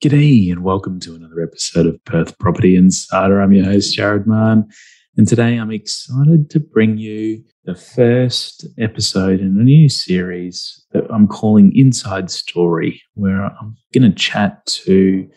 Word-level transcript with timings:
G'day 0.00 0.52
and 0.52 0.62
welcome 0.62 1.00
to 1.00 1.16
another 1.16 1.42
episode 1.42 1.86
of 1.86 2.04
Perth 2.04 2.38
Property 2.38 2.76
Insider. 2.76 3.40
I'm 3.40 3.52
your 3.52 3.64
host, 3.64 3.92
Jared 3.92 4.28
Mann, 4.28 4.68
and 5.16 5.26
today 5.26 5.56
I'm 5.56 5.72
excited 5.72 6.50
to 6.50 6.60
bring 6.60 6.98
you 6.98 7.42
the 7.64 7.74
first 7.74 8.64
episode 8.78 9.40
in 9.40 9.58
a 9.58 9.64
new 9.64 9.88
series 9.88 10.86
that 10.92 11.02
I'm 11.10 11.26
calling 11.26 11.76
Inside 11.76 12.30
Story, 12.30 13.02
where 13.14 13.46
I'm 13.46 13.76
going 13.92 14.08
to 14.08 14.16
chat 14.16 14.64
to 14.66 15.28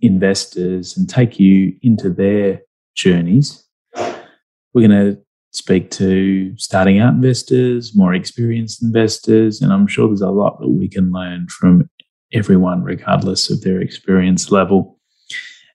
investors 0.00 0.96
and 0.96 1.08
take 1.08 1.40
you 1.40 1.74
into 1.82 2.08
their 2.08 2.62
journeys. 2.94 3.66
We're 3.96 4.86
going 4.88 4.90
to 4.92 5.20
speak 5.50 5.90
to 5.92 6.56
starting 6.56 7.00
out 7.00 7.14
investors, 7.14 7.96
more 7.96 8.14
experienced 8.14 8.80
investors, 8.80 9.60
and 9.60 9.72
I'm 9.72 9.88
sure 9.88 10.06
there's 10.06 10.20
a 10.20 10.30
lot 10.30 10.60
that 10.60 10.68
we 10.68 10.88
can 10.88 11.10
learn 11.10 11.48
from 11.48 11.90
everyone, 12.32 12.82
regardless 12.82 13.50
of 13.50 13.62
their 13.62 13.80
experience 13.80 14.50
level. 14.50 14.98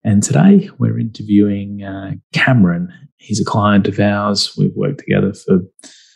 And 0.04 0.22
today 0.22 0.70
we're 0.80 1.00
interviewing 1.00 1.84
uh, 1.84 2.14
Cameron. 2.34 2.90
He's 3.18 3.40
a 3.40 3.46
client 3.46 3.88
of 3.88 4.00
ours. 4.00 4.54
We've 4.58 4.76
worked 4.76 5.00
together 5.00 5.34
for 5.34 5.60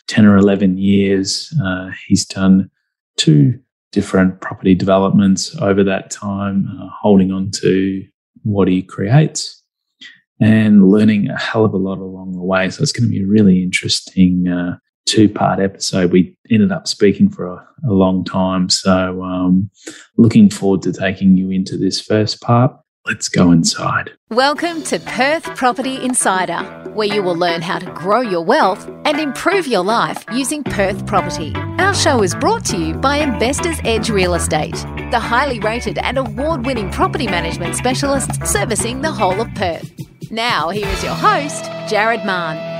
10 0.08 0.26
or 0.26 0.36
11 0.36 0.78
years. 0.78 1.54
Uh, 1.64 1.90
he's 2.06 2.26
done 2.26 2.70
two 3.16 3.58
different 3.92 4.40
property 4.40 4.74
developments 4.74 5.56
over 5.60 5.82
that 5.84 6.10
time, 6.10 6.68
uh, 6.80 6.88
holding 7.00 7.32
on 7.32 7.50
to 7.50 8.04
what 8.42 8.68
he 8.68 8.82
creates 8.82 9.62
and 10.40 10.88
learning 10.88 11.28
a 11.28 11.38
hell 11.38 11.64
of 11.64 11.74
a 11.74 11.78
lot 11.78 11.98
along 11.98 12.32
the 12.32 12.42
way. 12.42 12.70
So 12.70 12.82
it's 12.82 12.92
going 12.92 13.08
to 13.08 13.10
be 13.10 13.22
a 13.22 13.26
really 13.26 13.62
interesting 13.62 14.48
uh, 14.48 14.76
two 15.08 15.28
part 15.28 15.58
episode. 15.58 16.12
We 16.12 16.36
ended 16.50 16.70
up 16.70 16.86
speaking 16.86 17.30
for 17.30 17.46
a, 17.46 17.66
a 17.88 17.92
long 17.92 18.24
time. 18.24 18.68
So, 18.68 19.22
um, 19.22 19.70
looking 20.16 20.50
forward 20.50 20.82
to 20.82 20.92
taking 20.92 21.36
you 21.36 21.50
into 21.50 21.76
this 21.76 22.00
first 22.00 22.40
part. 22.42 22.72
Let's 23.06 23.30
go 23.30 23.52
inside. 23.52 24.10
Welcome 24.28 24.82
to 24.82 25.00
Perth 25.00 25.44
Property 25.56 25.96
Insider, 26.04 26.58
where 26.92 27.08
you 27.08 27.22
will 27.22 27.36
learn 27.36 27.62
how 27.62 27.78
to 27.78 27.90
grow 27.92 28.20
your 28.20 28.44
wealth 28.44 28.86
and 29.06 29.18
improve 29.18 29.66
your 29.66 29.82
life 29.82 30.26
using 30.30 30.62
Perth 30.62 31.06
property. 31.06 31.54
Our 31.78 31.94
show 31.94 32.22
is 32.22 32.34
brought 32.34 32.66
to 32.66 32.76
you 32.76 32.92
by 32.92 33.16
Investors 33.16 33.78
Edge 33.84 34.10
Real 34.10 34.34
Estate, 34.34 34.76
the 35.10 35.20
highly 35.20 35.58
rated 35.60 35.96
and 35.96 36.18
award 36.18 36.66
winning 36.66 36.90
property 36.90 37.26
management 37.26 37.76
specialists 37.76 38.50
servicing 38.50 39.00
the 39.00 39.12
whole 39.12 39.40
of 39.40 39.54
Perth. 39.54 39.90
Now, 40.30 40.68
here 40.68 40.88
is 40.88 41.02
your 41.02 41.14
host, 41.14 41.64
Jared 41.88 42.26
Mann. 42.26 42.77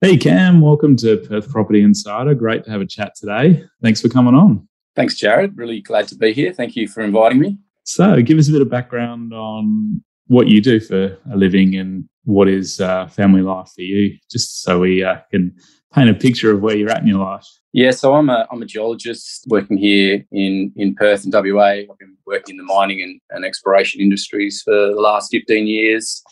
Hey, 0.00 0.16
Cam, 0.16 0.60
welcome 0.60 0.94
to 0.98 1.16
Perth 1.16 1.50
Property 1.50 1.82
Insider. 1.82 2.32
Great 2.32 2.62
to 2.62 2.70
have 2.70 2.80
a 2.80 2.86
chat 2.86 3.16
today. 3.16 3.64
Thanks 3.82 4.00
for 4.00 4.08
coming 4.08 4.32
on. 4.32 4.68
Thanks, 4.94 5.16
Jared. 5.16 5.56
Really 5.56 5.80
glad 5.80 6.06
to 6.06 6.14
be 6.14 6.32
here. 6.32 6.52
Thank 6.52 6.76
you 6.76 6.86
for 6.86 7.00
inviting 7.00 7.40
me. 7.40 7.58
So, 7.82 8.22
give 8.22 8.38
us 8.38 8.48
a 8.48 8.52
bit 8.52 8.62
of 8.62 8.70
background 8.70 9.34
on 9.34 10.04
what 10.28 10.46
you 10.46 10.60
do 10.60 10.78
for 10.78 11.18
a 11.32 11.36
living 11.36 11.74
and 11.74 12.08
what 12.22 12.46
is 12.46 12.80
uh, 12.80 13.08
family 13.08 13.42
life 13.42 13.72
for 13.74 13.82
you, 13.82 14.16
just 14.30 14.62
so 14.62 14.78
we 14.78 15.02
uh, 15.02 15.16
can 15.32 15.52
paint 15.92 16.10
a 16.10 16.14
picture 16.14 16.52
of 16.52 16.60
where 16.60 16.76
you're 16.76 16.90
at 16.90 17.02
in 17.02 17.08
your 17.08 17.18
life. 17.18 17.46
Yeah, 17.72 17.90
so 17.90 18.14
I'm 18.14 18.30
a, 18.30 18.46
I'm 18.52 18.62
a 18.62 18.66
geologist 18.66 19.46
working 19.48 19.78
here 19.78 20.24
in, 20.30 20.72
in 20.76 20.94
Perth 20.94 21.24
and 21.24 21.32
WA. 21.32 21.64
I've 21.64 21.98
been 21.98 22.16
working 22.24 22.54
in 22.54 22.58
the 22.58 22.72
mining 22.72 23.02
and, 23.02 23.20
and 23.30 23.44
exploration 23.44 24.00
industries 24.00 24.62
for 24.62 24.72
the 24.72 25.00
last 25.00 25.32
15 25.32 25.66
years. 25.66 26.22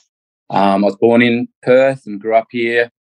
Um, 0.50 0.84
I 0.84 0.86
was 0.86 0.96
born 0.96 1.20
in 1.20 1.48
Perth 1.64 2.06
and 2.06 2.20
grew 2.20 2.36
up 2.36 2.46
here. 2.52 2.92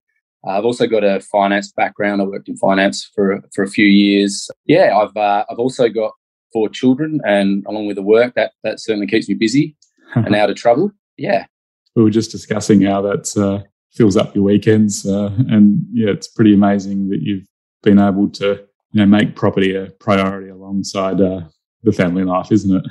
Uh, 0.46 0.58
I've 0.58 0.64
also 0.64 0.86
got 0.86 1.04
a 1.04 1.20
finance 1.20 1.72
background. 1.72 2.20
I 2.20 2.24
worked 2.24 2.48
in 2.48 2.56
finance 2.56 3.10
for 3.14 3.42
for 3.54 3.62
a 3.62 3.68
few 3.68 3.86
years. 3.86 4.50
Yeah, 4.66 4.96
I've 4.96 5.16
uh, 5.16 5.44
I've 5.50 5.58
also 5.58 5.88
got 5.88 6.12
four 6.52 6.68
children, 6.68 7.20
and 7.24 7.64
along 7.66 7.86
with 7.86 7.96
the 7.96 8.02
work, 8.02 8.34
that 8.34 8.52
that 8.62 8.80
certainly 8.80 9.06
keeps 9.06 9.28
me 9.28 9.34
busy 9.34 9.76
and 10.14 10.34
out 10.34 10.50
of 10.50 10.56
trouble. 10.56 10.92
Yeah, 11.16 11.46
we 11.94 12.02
were 12.02 12.10
just 12.10 12.30
discussing 12.30 12.82
how 12.82 13.02
that 13.02 13.36
uh, 13.36 13.66
fills 13.92 14.16
up 14.16 14.34
your 14.34 14.44
weekends, 14.44 15.06
uh, 15.06 15.30
and 15.48 15.84
yeah, 15.92 16.10
it's 16.10 16.28
pretty 16.28 16.54
amazing 16.54 17.08
that 17.10 17.22
you've 17.22 17.46
been 17.82 17.98
able 17.98 18.28
to 18.30 18.64
you 18.92 19.00
know 19.00 19.06
make 19.06 19.36
property 19.36 19.74
a 19.74 19.86
priority 19.98 20.48
alongside 20.50 21.20
uh, 21.20 21.42
the 21.82 21.92
family 21.92 22.24
life, 22.24 22.50
isn't 22.50 22.76
it? 22.76 22.90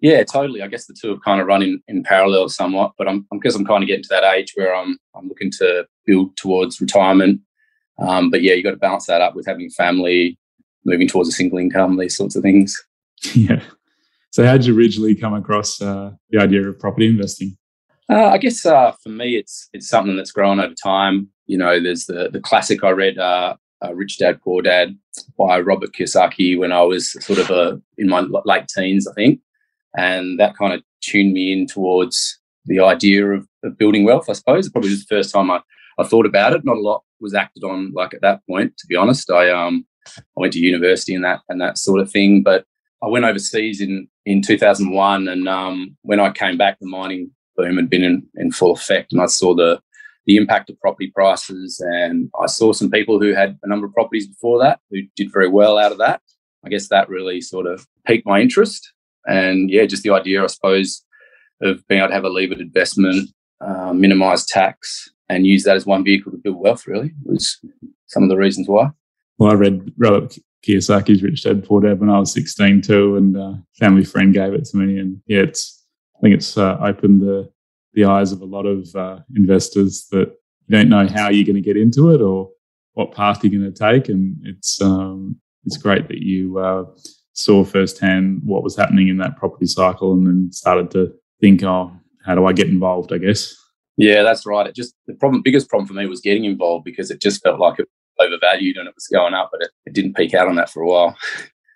Yeah, 0.00 0.22
totally. 0.22 0.62
I 0.62 0.68
guess 0.68 0.86
the 0.86 0.94
two 0.94 1.10
have 1.10 1.22
kind 1.24 1.40
of 1.40 1.46
run 1.46 1.62
in, 1.62 1.82
in 1.88 2.04
parallel 2.04 2.48
somewhat, 2.48 2.92
but 2.96 3.08
I'm 3.08 3.26
because 3.32 3.56
I'm 3.56 3.66
kind 3.66 3.82
of 3.82 3.88
getting 3.88 4.04
to 4.04 4.08
that 4.10 4.24
age 4.24 4.52
where 4.54 4.74
I'm 4.74 4.98
I'm 5.14 5.28
looking 5.28 5.50
to 5.58 5.86
build 6.06 6.36
towards 6.36 6.80
retirement. 6.80 7.40
Um, 7.98 8.30
but 8.30 8.42
yeah, 8.42 8.54
you 8.54 8.62
got 8.62 8.70
to 8.70 8.76
balance 8.76 9.06
that 9.06 9.20
up 9.20 9.34
with 9.34 9.46
having 9.46 9.70
family, 9.70 10.38
moving 10.84 11.08
towards 11.08 11.28
a 11.28 11.32
single 11.32 11.58
income, 11.58 11.98
these 11.98 12.16
sorts 12.16 12.36
of 12.36 12.42
things. 12.42 12.76
Yeah. 13.34 13.62
So, 14.30 14.44
how 14.44 14.52
did 14.52 14.66
you 14.66 14.78
originally 14.78 15.16
come 15.16 15.34
across 15.34 15.82
uh, 15.82 16.12
the 16.30 16.38
idea 16.38 16.68
of 16.68 16.78
property 16.78 17.08
investing? 17.08 17.56
Uh, 18.08 18.26
I 18.26 18.38
guess 18.38 18.64
uh, 18.64 18.92
for 19.02 19.08
me, 19.08 19.36
it's 19.36 19.68
it's 19.72 19.88
something 19.88 20.16
that's 20.16 20.30
grown 20.30 20.60
over 20.60 20.74
time. 20.74 21.28
You 21.46 21.58
know, 21.58 21.82
there's 21.82 22.06
the 22.06 22.28
the 22.30 22.38
classic 22.38 22.84
I 22.84 22.90
read, 22.90 23.18
uh, 23.18 23.56
uh, 23.84 23.94
Rich 23.94 24.18
Dad 24.18 24.40
Poor 24.40 24.62
Dad 24.62 24.96
by 25.36 25.58
Robert 25.58 25.92
Kiyosaki 25.92 26.56
when 26.56 26.70
I 26.70 26.82
was 26.82 27.12
sort 27.24 27.40
of 27.40 27.50
a, 27.50 27.80
in 27.96 28.08
my 28.08 28.20
late 28.44 28.68
teens, 28.68 29.08
I 29.08 29.14
think 29.14 29.40
and 29.96 30.38
that 30.38 30.56
kind 30.56 30.72
of 30.72 30.82
tuned 31.00 31.32
me 31.32 31.52
in 31.52 31.66
towards 31.66 32.38
the 32.66 32.80
idea 32.80 33.26
of, 33.26 33.46
of 33.64 33.78
building 33.78 34.04
wealth. 34.04 34.28
I 34.28 34.34
suppose 34.34 34.68
probably 34.68 34.90
was 34.90 35.06
the 35.06 35.16
first 35.16 35.32
time 35.32 35.50
I, 35.50 35.60
I 35.98 36.04
thought 36.04 36.26
about 36.26 36.52
it. 36.52 36.64
Not 36.64 36.76
a 36.76 36.80
lot 36.80 37.02
was 37.20 37.34
acted 37.34 37.64
on 37.64 37.92
like 37.94 38.14
at 38.14 38.20
that 38.22 38.40
point, 38.48 38.76
to 38.78 38.86
be 38.86 38.96
honest. 38.96 39.30
I 39.30 39.50
um 39.50 39.86
I 40.16 40.40
went 40.40 40.52
to 40.54 40.60
university 40.60 41.14
and 41.14 41.24
that 41.24 41.40
and 41.48 41.60
that 41.60 41.78
sort 41.78 42.00
of 42.00 42.10
thing, 42.10 42.42
but 42.42 42.64
I 43.02 43.08
went 43.08 43.24
overseas 43.24 43.80
in 43.80 44.08
in 44.26 44.42
2001, 44.42 45.28
and 45.28 45.48
um, 45.48 45.96
when 46.02 46.20
I 46.20 46.30
came 46.30 46.58
back, 46.58 46.78
the 46.78 46.86
mining 46.86 47.30
boom 47.56 47.76
had 47.76 47.88
been 47.88 48.04
in, 48.04 48.26
in 48.34 48.52
full 48.52 48.72
effect, 48.72 49.12
and 49.12 49.22
I 49.22 49.26
saw 49.26 49.54
the 49.54 49.80
the 50.26 50.36
impact 50.36 50.68
of 50.68 50.78
property 50.80 51.10
prices, 51.14 51.80
and 51.80 52.30
I 52.40 52.46
saw 52.46 52.72
some 52.72 52.90
people 52.90 53.18
who 53.18 53.32
had 53.32 53.58
a 53.62 53.68
number 53.68 53.86
of 53.86 53.94
properties 53.94 54.26
before 54.26 54.58
that 54.58 54.80
who 54.90 55.00
did 55.16 55.32
very 55.32 55.48
well 55.48 55.78
out 55.78 55.92
of 55.92 55.98
that. 55.98 56.20
I 56.64 56.68
guess 56.68 56.88
that 56.88 57.08
really 57.08 57.40
sort 57.40 57.66
of 57.66 57.86
piqued 58.06 58.26
my 58.26 58.40
interest, 58.40 58.92
and 59.26 59.70
yeah, 59.70 59.86
just 59.86 60.02
the 60.02 60.10
idea, 60.10 60.42
I 60.42 60.46
suppose, 60.46 61.04
of 61.62 61.86
being 61.88 62.00
able 62.00 62.08
to 62.08 62.14
have 62.14 62.24
a 62.24 62.28
levered 62.28 62.60
investment, 62.60 63.30
uh, 63.60 63.92
minimize 63.92 64.46
tax, 64.46 65.10
and 65.28 65.46
use 65.46 65.64
that 65.64 65.76
as 65.76 65.86
one 65.86 66.04
vehicle 66.04 66.32
to 66.32 66.38
build 66.38 66.60
wealth 66.60 66.86
really 66.86 67.12
was 67.24 67.58
some 68.06 68.22
of 68.22 68.28
the 68.28 68.36
reasons 68.36 68.68
why. 68.68 68.90
Well, 69.38 69.50
I 69.50 69.54
read 69.54 69.92
Robert 69.96 70.36
Kiyosaki's 70.66 71.22
Rich 71.22 71.44
Dad 71.44 71.64
Poor 71.64 71.80
Dad 71.80 72.00
when 72.00 72.10
I 72.10 72.18
was 72.18 72.32
16 72.32 72.82
too, 72.82 73.16
and 73.16 73.36
a 73.36 73.42
uh, 73.42 73.54
family 73.78 74.04
friend 74.04 74.34
gave 74.34 74.54
it 74.54 74.64
to 74.66 74.76
me. 74.76 74.98
And 74.98 75.20
yeah, 75.26 75.40
it's 75.40 75.84
I 76.16 76.20
think 76.20 76.34
it's 76.34 76.56
uh, 76.56 76.78
opened 76.80 77.22
the 77.22 77.50
the 77.94 78.04
eyes 78.04 78.32
of 78.32 78.40
a 78.40 78.46
lot 78.46 78.66
of 78.66 78.94
uh, 78.94 79.18
investors 79.36 80.06
that 80.10 80.28
you 80.66 80.76
don't 80.76 80.88
know 80.88 81.06
how 81.06 81.30
you're 81.30 81.46
going 81.46 81.56
to 81.56 81.60
get 81.60 81.76
into 81.76 82.10
it 82.10 82.20
or 82.20 82.50
what 82.94 83.12
path 83.12 83.42
you're 83.42 83.58
going 83.58 83.72
to 83.72 83.78
take. 83.78 84.08
And 84.08 84.36
it's 84.44 84.80
um, 84.80 85.40
it's 85.64 85.76
great 85.76 86.08
that 86.08 86.18
you 86.18 86.58
uh, 86.58 86.84
saw 87.38 87.62
firsthand 87.62 88.40
what 88.44 88.64
was 88.64 88.76
happening 88.76 89.06
in 89.06 89.18
that 89.18 89.36
property 89.36 89.66
cycle 89.66 90.12
and 90.12 90.26
then 90.26 90.50
started 90.50 90.90
to 90.90 91.14
think, 91.40 91.62
oh, 91.62 91.92
how 92.26 92.34
do 92.34 92.46
I 92.46 92.52
get 92.52 92.66
involved? 92.66 93.12
I 93.12 93.18
guess. 93.18 93.54
Yeah, 93.96 94.24
that's 94.24 94.44
right. 94.44 94.66
It 94.66 94.74
just 94.74 94.94
the 95.06 95.14
problem, 95.14 95.42
biggest 95.42 95.68
problem 95.68 95.86
for 95.86 95.94
me 95.94 96.06
was 96.06 96.20
getting 96.20 96.44
involved 96.44 96.84
because 96.84 97.12
it 97.12 97.20
just 97.20 97.42
felt 97.42 97.60
like 97.60 97.78
it 97.78 97.88
was 98.18 98.26
overvalued 98.26 98.76
and 98.76 98.88
it 98.88 98.94
was 98.94 99.06
going 99.06 99.34
up, 99.34 99.50
but 99.52 99.62
it, 99.62 99.70
it 99.86 99.92
didn't 99.92 100.16
peak 100.16 100.34
out 100.34 100.48
on 100.48 100.56
that 100.56 100.68
for 100.68 100.82
a 100.82 100.86
while. 100.86 101.16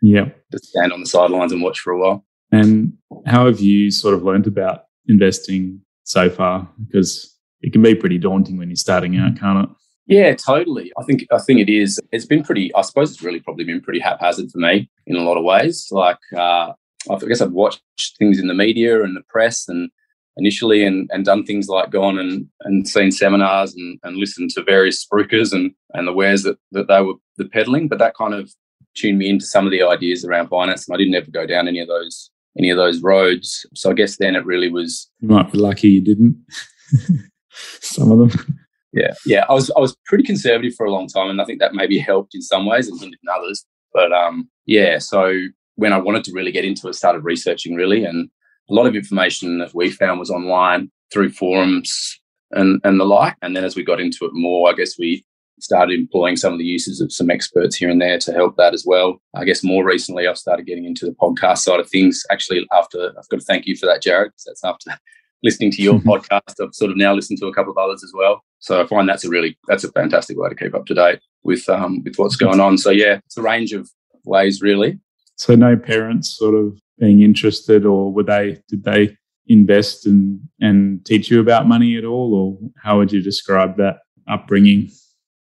Yeah, 0.01 0.31
just 0.53 0.67
stand 0.67 0.93
on 0.93 1.01
the 1.01 1.07
sidelines 1.07 1.53
and 1.53 1.63
watch 1.63 1.79
for 1.79 1.93
a 1.93 1.99
while. 2.01 2.25
And 2.51 2.95
how 3.25 3.47
have 3.47 3.61
you 3.61 3.93
sort 3.93 4.15
of 4.15 4.25
learned 4.25 4.49
about 4.49 4.87
investing 5.07 5.81
so 6.03 6.29
far? 6.29 6.69
Because 6.85 7.39
it 7.61 7.73
can 7.73 7.83
be 7.83 7.95
pretty 7.95 8.19
daunting 8.19 8.59
when 8.59 8.69
you're 8.69 8.77
starting 8.77 9.17
out, 9.17 9.39
can't 9.39 9.71
it? 9.71 9.77
Yeah, 10.07 10.35
totally. 10.35 10.93
I 10.99 11.05
think 11.05 11.27
I 11.31 11.39
think 11.39 11.61
it 11.61 11.69
is. 11.69 12.01
It's 12.11 12.27
been 12.27 12.43
pretty. 12.43 12.75
I 12.75 12.83
suppose 12.83 13.13
it's 13.13 13.23
really 13.23 13.41
probably 13.41 13.65
been 13.65 13.81
pretty 13.81 14.01
haphazard 14.01 14.51
for 14.51 14.59
me 14.59 14.91
in 15.07 15.17
a 15.17 15.23
lot 15.23 15.37
of 15.37 15.45
ways. 15.45 15.89
Like 15.91 16.19
uh, 16.37 16.73
I 17.11 17.19
guess 17.27 17.41
I've 17.41 17.53
watched 17.53 17.83
things 18.19 18.39
in 18.39 18.49
the 18.49 18.55
media 18.55 19.03
and 19.03 19.17
the 19.17 19.23
press 19.29 19.69
and 19.69 19.91
initially 20.37 20.85
and, 20.85 21.11
and 21.13 21.25
done 21.25 21.45
things 21.45 21.69
like 21.69 21.91
gone 21.91 22.19
and, 22.19 22.47
and 22.63 22.89
seen 22.89 23.11
seminars 23.11 23.75
and, 23.75 23.99
and 24.03 24.17
listened 24.17 24.51
to 24.51 24.63
various 24.63 25.05
spruikers 25.05 25.53
and, 25.53 25.73
and 25.93 26.09
the 26.09 26.13
wares 26.13 26.43
that, 26.43 26.57
that 26.73 26.89
they 26.89 27.03
were 27.03 27.15
the 27.37 27.45
peddling. 27.45 27.87
But 27.89 27.99
that 27.99 28.17
kind 28.17 28.35
of 28.35 28.51
tuned 28.95 29.19
me 29.19 29.29
into 29.29 29.45
some 29.45 29.67
of 29.67 29.73
the 29.73 29.83
ideas 29.83 30.25
around 30.25 30.49
finance 30.49 30.89
and 30.89 30.95
I 30.95 30.99
didn't 30.99 31.15
ever 31.15 31.31
go 31.31 31.47
down 31.47 31.69
any 31.69 31.81
of 31.81 31.89
those 31.89 32.31
any 32.59 32.71
of 32.71 32.77
those 32.77 33.01
roads. 33.03 33.65
So 33.75 33.91
I 33.91 33.95
guess 33.95 34.17
then 34.17 34.37
it 34.37 34.45
really 34.45 34.71
was 34.71 35.11
You 35.21 35.29
might 35.29 35.51
be 35.51 35.59
lucky 35.59 35.89
you 35.89 36.01
didn't. 36.03 36.37
some 37.81 38.13
of 38.13 38.19
them 38.19 38.59
yeah, 38.93 39.13
yeah. 39.27 39.45
I 39.49 39.53
was 39.53 39.71
I 39.77 39.81
was 39.81 39.97
pretty 40.07 40.25
conservative 40.25 40.75
for 40.75 40.87
a 40.87 40.91
long 40.91 41.09
time, 41.09 41.31
and 41.31 41.41
I 41.41 41.45
think 41.45 41.61
that 41.61 41.75
maybe 41.75 41.99
helped 41.99 42.35
in 42.35 42.43
some 42.43 42.67
ways 42.67 42.89
and 42.89 42.99
hindered 43.01 43.19
in 43.23 43.29
others. 43.29 43.65
But 43.93 44.13
um, 44.13 44.49
yeah. 44.67 44.99
So 44.99 45.35
when 45.77 45.93
I 45.93 45.99
wanted 45.99 46.25
to 46.25 46.33
really 46.33 46.53
get 46.53 46.65
into 46.65 46.89
it, 46.89 46.95
started 46.95 47.25
researching 47.25 47.75
really, 47.75 48.05
and 48.05 48.29
a 48.71 48.75
lot 48.75 48.87
of 48.87 48.95
information 48.95 49.59
that 49.59 49.75
we 49.75 49.91
found 49.91 50.21
was 50.21 50.31
online 50.31 50.91
through 51.13 51.31
forums 51.31 52.21
and 52.53 52.81
and 52.85 53.01
the 53.01 53.05
like. 53.05 53.37
And 53.43 53.57
then 53.57 53.65
as 53.65 53.77
we 53.77 53.85
got 53.85 54.01
into 54.01 54.25
it 54.27 54.33
more, 54.35 54.71
I 54.71 54.75
guess 54.75 54.99
we 54.99 55.25
started 55.61 55.99
employing 55.99 56.37
some 56.37 56.53
of 56.53 56.59
the 56.59 56.65
uses 56.65 57.01
of 57.01 57.13
some 57.13 57.31
experts 57.31 57.77
here 57.77 57.89
and 57.89 58.01
there 58.01 58.19
to 58.19 58.33
help 58.33 58.57
that 58.57 58.75
as 58.75 58.85
well. 58.87 59.21
I 59.35 59.45
guess 59.45 59.63
more 59.63 59.85
recently, 59.85 60.27
I've 60.27 60.39
started 60.39 60.67
getting 60.67 60.85
into 60.85 61.07
the 61.07 61.13
podcast 61.13 61.59
side 61.59 61.81
of 61.81 61.89
things. 61.89 62.23
Actually, 62.31 62.67
after 62.73 63.11
I've 63.19 63.29
got 63.29 63.41
to 63.41 63.47
thank 63.47 63.67
you 63.67 63.77
for 63.77 63.87
that, 63.87 64.03
Jared. 64.03 64.33
That's 64.45 64.65
after 64.65 64.91
listening 65.43 65.71
to 65.73 65.83
your 65.83 65.99
podcast. 66.01 66.63
I've 66.63 66.75
sort 66.75 66.91
of 66.91 66.97
now 66.97 67.15
listened 67.15 67.39
to 67.41 67.47
a 67.47 67.55
couple 67.55 67.73
of 67.73 67.79
others 67.79 68.03
as 68.05 68.13
well. 68.15 68.43
So 68.59 68.81
I 68.81 68.87
find 68.87 69.09
that's 69.09 69.25
a 69.25 69.29
really 69.29 69.59
that's 69.69 69.85
a 69.85 69.93
fantastic 69.93 70.39
way 70.39 70.49
to 70.49 70.55
keep 70.55 70.75
up 70.75 70.87
to 70.87 70.95
date 70.95 71.21
with 71.43 71.69
um, 71.69 72.03
with 72.05 72.17
what's 72.17 72.37
going 72.37 72.61
on. 72.61 72.79
So 72.79 72.91
yeah, 72.91 73.19
it's 73.27 73.37
a 73.37 73.43
range 73.43 73.73
of 73.73 73.91
ways 74.25 74.63
really. 74.63 74.99
So 75.37 75.55
no 75.55 75.77
parents 75.77 76.37
sort 76.37 76.55
of 76.55 76.79
being 76.99 77.23
interested, 77.23 77.85
or 77.85 78.13
were 78.13 78.23
they? 78.23 78.63
Did 78.69 78.85
they 78.85 79.17
invest 79.49 80.07
and 80.07 80.41
and 80.61 81.05
teach 81.05 81.31
you 81.31 81.41
about 81.41 81.67
money 81.67 81.97
at 81.97 82.05
all, 82.05 82.35
or 82.35 82.71
how 82.83 82.99
would 82.99 83.13
you 83.13 83.23
describe 83.23 83.77
that 83.79 83.99
upbringing? 84.29 84.91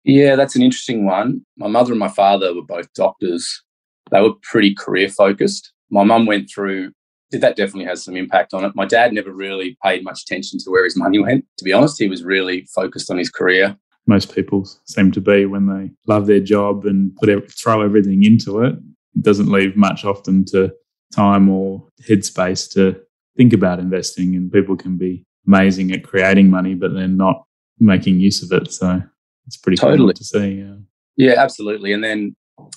Yeah, 0.05 0.35
that's 0.35 0.57
an 0.57 0.63
interesting 0.63 1.07
one. 1.07 1.47
My 1.57 1.69
mother 1.69 1.93
and 1.93 2.01
my 2.01 2.09
father 2.09 2.53
were 2.55 2.63
both 2.63 2.93
doctors. 2.95 3.63
They 4.11 4.21
were 4.21 4.35
pretty 4.43 4.75
career 4.75 5.09
focused. 5.09 5.73
My 5.91 6.03
mum 6.03 6.27
went 6.27 6.51
through 6.53 6.93
that 7.41 7.57
definitely 7.57 7.85
has 7.87 8.05
some 8.05 8.17
impact 8.17 8.55
on 8.55 8.65
it. 8.65 8.73
My 8.75 8.85
dad 8.85 9.13
never 9.13 9.33
really 9.33 9.77
paid 9.83 10.05
much 10.05 10.23
attention 10.23 10.59
to 10.61 10.71
where 10.71 10.85
his 10.85 10.97
money 10.97 11.19
went. 11.19 11.45
To 11.59 11.65
be 11.65 11.73
honest, 11.73 11.99
he 11.99 12.09
was 12.09 12.23
really 12.23 12.67
focused 12.75 13.11
on 13.11 13.19
his 13.19 13.31
career. 13.31 13.77
Most 14.07 14.35
people 14.35 14.69
seem 14.85 15.13
to 15.13 15.21
be 15.21 15.47
when 15.47 15.67
they 15.67 15.91
love 16.13 16.27
their 16.27 16.41
job 16.41 16.85
and 16.85 17.15
put 17.17 17.51
throw 17.53 17.83
everything 17.83 18.25
into 18.25 18.61
it. 18.63 18.75
It 19.15 19.23
doesn't 19.23 19.51
leave 19.51 19.77
much 19.77 20.05
often 20.05 20.45
to 20.47 20.73
time 21.15 21.49
or 21.49 21.87
headspace 22.09 22.71
to 22.73 23.01
think 23.37 23.53
about 23.53 23.79
investing. 23.79 24.35
And 24.35 24.51
people 24.51 24.77
can 24.77 24.97
be 24.97 25.25
amazing 25.47 25.93
at 25.93 26.05
creating 26.05 26.51
money, 26.51 26.75
but 26.75 26.95
then 26.95 27.17
not 27.17 27.45
making 27.79 28.21
use 28.21 28.43
of 28.43 28.53
it. 28.61 28.73
So 28.73 29.03
it's 29.47 29.57
pretty 29.57 29.77
totally 29.77 29.99
cool 29.99 30.13
to 30.13 30.25
see. 30.25 30.51
Yeah. 30.55 30.75
yeah, 31.17 31.35
absolutely. 31.37 31.93
And 31.93 32.03
then 32.03 32.35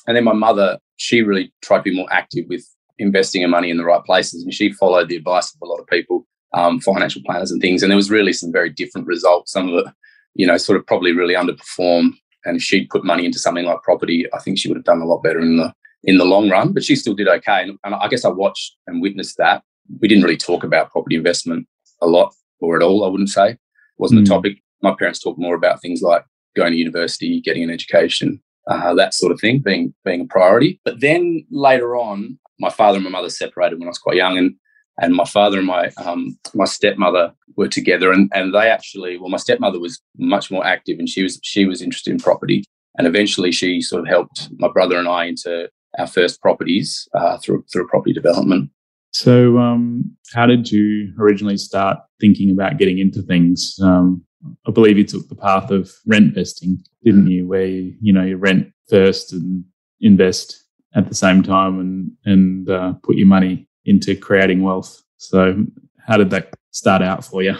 and 0.07 0.15
then 0.15 0.23
my 0.23 0.33
mother, 0.33 0.77
she 0.97 1.21
really 1.21 1.53
tried 1.61 1.79
to 1.79 1.83
be 1.83 1.95
more 1.95 2.11
active 2.11 2.45
with 2.47 2.65
investing 2.99 3.41
her 3.41 3.47
money 3.47 3.69
in 3.69 3.77
the 3.77 3.85
right 3.85 4.03
places, 4.03 4.43
and 4.43 4.53
she 4.53 4.71
followed 4.73 5.09
the 5.09 5.17
advice 5.17 5.53
of 5.53 5.61
a 5.61 5.65
lot 5.65 5.79
of 5.79 5.87
people, 5.87 6.25
um, 6.53 6.79
financial 6.79 7.21
planners 7.25 7.51
and 7.51 7.61
things. 7.61 7.83
And 7.83 7.89
there 7.89 7.97
was 7.97 8.11
really 8.11 8.33
some 8.33 8.51
very 8.51 8.69
different 8.69 9.07
results. 9.07 9.51
Some 9.51 9.69
of 9.69 9.85
it, 9.85 9.93
you 10.35 10.47
know, 10.47 10.57
sort 10.57 10.79
of 10.79 10.85
probably 10.85 11.11
really 11.11 11.33
underperformed. 11.33 12.13
And 12.45 12.57
if 12.57 12.63
she'd 12.63 12.89
put 12.89 13.03
money 13.03 13.25
into 13.25 13.39
something 13.39 13.65
like 13.65 13.81
property, 13.81 14.25
I 14.33 14.39
think 14.39 14.57
she 14.57 14.67
would 14.67 14.77
have 14.77 14.85
done 14.85 15.01
a 15.01 15.05
lot 15.05 15.23
better 15.23 15.39
in 15.39 15.57
the 15.57 15.73
in 16.03 16.17
the 16.17 16.25
long 16.25 16.49
run. 16.49 16.71
But 16.73 16.83
she 16.83 16.95
still 16.95 17.15
did 17.15 17.27
okay. 17.27 17.63
And, 17.63 17.77
and 17.83 17.95
I 17.95 18.07
guess 18.07 18.25
I 18.25 18.29
watched 18.29 18.75
and 18.87 19.01
witnessed 19.01 19.37
that. 19.37 19.63
We 20.01 20.07
didn't 20.07 20.23
really 20.23 20.37
talk 20.37 20.63
about 20.63 20.91
property 20.91 21.15
investment 21.15 21.67
a 22.01 22.07
lot 22.07 22.33
or 22.59 22.75
at 22.75 22.83
all. 22.83 23.03
I 23.03 23.07
wouldn't 23.07 23.29
say 23.29 23.51
it 23.51 23.59
wasn't 23.97 24.21
mm. 24.21 24.25
a 24.25 24.29
topic. 24.29 24.57
My 24.81 24.93
parents 24.97 25.19
talked 25.19 25.39
more 25.39 25.55
about 25.55 25.81
things 25.81 26.01
like 26.01 26.23
going 26.55 26.71
to 26.71 26.77
university, 26.77 27.41
getting 27.41 27.63
an 27.63 27.69
education, 27.71 28.41
uh, 28.67 28.93
that 28.95 29.13
sort 29.13 29.31
of 29.31 29.39
thing 29.39 29.59
being 29.59 29.93
being 30.03 30.21
a 30.21 30.25
priority. 30.25 30.79
But 30.83 31.01
then 31.01 31.45
later 31.51 31.95
on, 31.95 32.39
my 32.59 32.69
father 32.69 32.97
and 32.97 33.03
my 33.03 33.09
mother 33.09 33.29
separated 33.29 33.79
when 33.79 33.87
I 33.87 33.89
was 33.89 33.97
quite 33.97 34.17
young, 34.17 34.37
and 34.37 34.55
and 35.01 35.13
my 35.13 35.25
father 35.25 35.57
and 35.57 35.67
my 35.67 35.89
um, 35.97 36.37
my 36.53 36.65
stepmother 36.65 37.33
were 37.55 37.67
together, 37.67 38.11
and 38.11 38.31
and 38.33 38.53
they 38.53 38.69
actually, 38.69 39.17
well, 39.17 39.29
my 39.29 39.37
stepmother 39.37 39.79
was 39.79 40.01
much 40.17 40.51
more 40.51 40.65
active, 40.65 40.99
and 40.99 41.09
she 41.09 41.23
was 41.23 41.39
she 41.43 41.65
was 41.65 41.81
interested 41.81 42.11
in 42.11 42.19
property, 42.19 42.63
and 42.97 43.07
eventually 43.07 43.51
she 43.51 43.81
sort 43.81 44.01
of 44.01 44.07
helped 44.07 44.49
my 44.57 44.69
brother 44.69 44.97
and 44.97 45.07
I 45.07 45.25
into 45.25 45.69
our 45.97 46.07
first 46.07 46.41
properties 46.41 47.07
uh, 47.13 47.37
through 47.37 47.65
through 47.71 47.87
property 47.87 48.13
development. 48.13 48.69
So, 49.11 49.57
um, 49.59 50.15
how 50.33 50.45
did 50.45 50.69
you 50.71 51.13
originally 51.17 51.57
start 51.57 51.99
thinking 52.19 52.51
about 52.51 52.77
getting 52.77 52.99
into 52.99 53.21
things? 53.21 53.77
Um, 53.81 54.25
I 54.67 54.71
believe 54.71 54.97
you 54.97 55.05
took 55.05 55.27
the 55.29 55.35
path 55.35 55.71
of 55.71 55.91
rent 56.05 56.35
vesting, 56.35 56.83
didn't 57.03 57.27
you? 57.27 57.47
Where 57.47 57.65
you, 57.65 57.95
you 58.01 58.13
know 58.13 58.23
you 58.23 58.37
rent 58.37 58.71
first 58.89 59.33
and 59.33 59.63
invest 60.01 60.64
at 60.95 61.07
the 61.09 61.15
same 61.15 61.43
time 61.43 61.79
and 61.79 62.11
and 62.25 62.69
uh, 62.69 62.93
put 63.03 63.15
your 63.17 63.27
money 63.27 63.67
into 63.85 64.15
creating 64.15 64.63
wealth. 64.63 65.03
So, 65.17 65.65
how 66.05 66.17
did 66.17 66.29
that 66.31 66.53
start 66.71 67.01
out 67.01 67.23
for 67.23 67.43
you? 67.43 67.55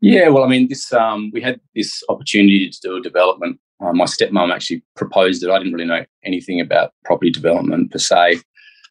Yeah, 0.00 0.28
well, 0.28 0.44
I 0.44 0.48
mean, 0.48 0.68
this 0.68 0.92
um, 0.92 1.30
we 1.32 1.42
had 1.42 1.60
this 1.74 2.02
opportunity 2.08 2.70
to 2.70 2.78
do 2.82 2.96
a 2.96 3.02
development. 3.02 3.60
Uh, 3.80 3.92
my 3.92 4.04
stepmom 4.04 4.52
actually 4.52 4.82
proposed 4.96 5.42
it. 5.42 5.50
I 5.50 5.58
didn't 5.58 5.72
really 5.72 5.86
know 5.86 6.04
anything 6.24 6.60
about 6.60 6.92
property 7.04 7.30
development 7.30 7.90
per 7.90 7.98
se, 7.98 8.40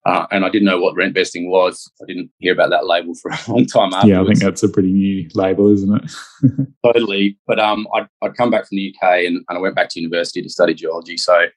uh, 0.05 0.25
and 0.31 0.45
I 0.45 0.49
didn't 0.49 0.65
know 0.65 0.79
what 0.79 0.95
rent 0.95 1.13
vesting 1.13 1.49
was. 1.49 1.91
I 2.01 2.05
didn't 2.05 2.31
hear 2.39 2.53
about 2.53 2.69
that 2.69 2.87
label 2.87 3.13
for 3.15 3.31
a 3.31 3.39
long 3.47 3.65
time 3.65 3.93
afterwards. 3.93 4.07
Yeah, 4.07 4.21
I 4.21 4.25
think 4.25 4.39
that's 4.39 4.63
a 4.63 4.69
pretty 4.69 4.91
new 4.91 5.27
label, 5.33 5.71
isn't 5.71 6.03
it? 6.03 6.67
totally. 6.85 7.37
But 7.47 7.59
um, 7.59 7.87
I'd, 7.93 8.07
I'd 8.21 8.37
come 8.37 8.49
back 8.49 8.67
from 8.67 8.77
the 8.77 8.93
UK 8.95 9.25
and, 9.25 9.43
and 9.47 9.57
I 9.57 9.59
went 9.59 9.75
back 9.75 9.89
to 9.89 9.99
university 9.99 10.41
to 10.41 10.49
study 10.49 10.73
geology. 10.73 11.17
So 11.17 11.47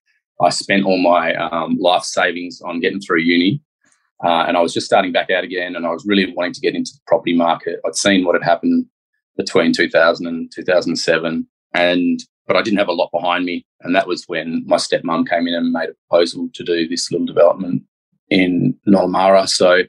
I 0.42 0.50
spent 0.50 0.84
all 0.84 0.98
my 0.98 1.34
um, 1.34 1.76
life 1.78 2.04
savings 2.04 2.60
on 2.62 2.80
getting 2.80 3.00
through 3.00 3.20
uni. 3.20 3.60
Uh, 4.24 4.44
and 4.46 4.56
I 4.56 4.60
was 4.60 4.72
just 4.72 4.86
starting 4.86 5.10
back 5.10 5.30
out 5.30 5.42
again, 5.42 5.74
and 5.74 5.84
I 5.84 5.90
was 5.90 6.06
really 6.06 6.32
wanting 6.32 6.52
to 6.52 6.60
get 6.60 6.76
into 6.76 6.92
the 6.94 7.00
property 7.06 7.34
market. 7.34 7.80
I'd 7.84 7.96
seen 7.96 8.24
what 8.24 8.36
had 8.36 8.44
happened 8.44 8.86
between 9.36 9.72
2000 9.72 10.26
and 10.26 10.50
2007, 10.54 11.46
and 11.74 12.20
but 12.46 12.56
I 12.56 12.62
didn't 12.62 12.78
have 12.78 12.88
a 12.88 12.92
lot 12.92 13.10
behind 13.12 13.44
me. 13.44 13.66
And 13.80 13.94
that 13.94 14.06
was 14.06 14.24
when 14.26 14.64
my 14.66 14.76
stepmom 14.76 15.28
came 15.28 15.46
in 15.46 15.54
and 15.54 15.72
made 15.72 15.90
a 15.90 15.94
proposal 16.08 16.48
to 16.54 16.64
do 16.64 16.88
this 16.88 17.10
little 17.10 17.26
development 17.26 17.82
in 18.30 18.76
Nollamara. 18.86 19.48
So 19.48 19.82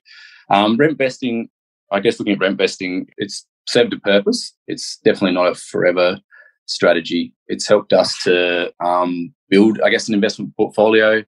um, 0.50 0.78
rent 0.78 0.98
vesting, 0.98 1.50
I 1.92 2.00
guess 2.00 2.20
looking 2.20 2.34
at 2.34 2.40
rent 2.40 2.58
vesting, 2.58 3.08
it's 3.18 3.46
served 3.68 3.94
a 3.94 4.00
purpose. 4.00 4.54
It's 4.68 4.98
definitely 4.98 5.34
not 5.34 5.52
a 5.52 5.56
forever 5.56 6.20
strategy. 6.66 7.34
It's 7.48 7.68
helped 7.68 7.94
us 7.94 8.22
to 8.24 8.74
um, 8.84 9.34
build, 9.50 9.80
I 9.82 9.90
guess, 9.90 10.08
an 10.08 10.14
investment 10.14 10.56
portfolio 10.56 11.24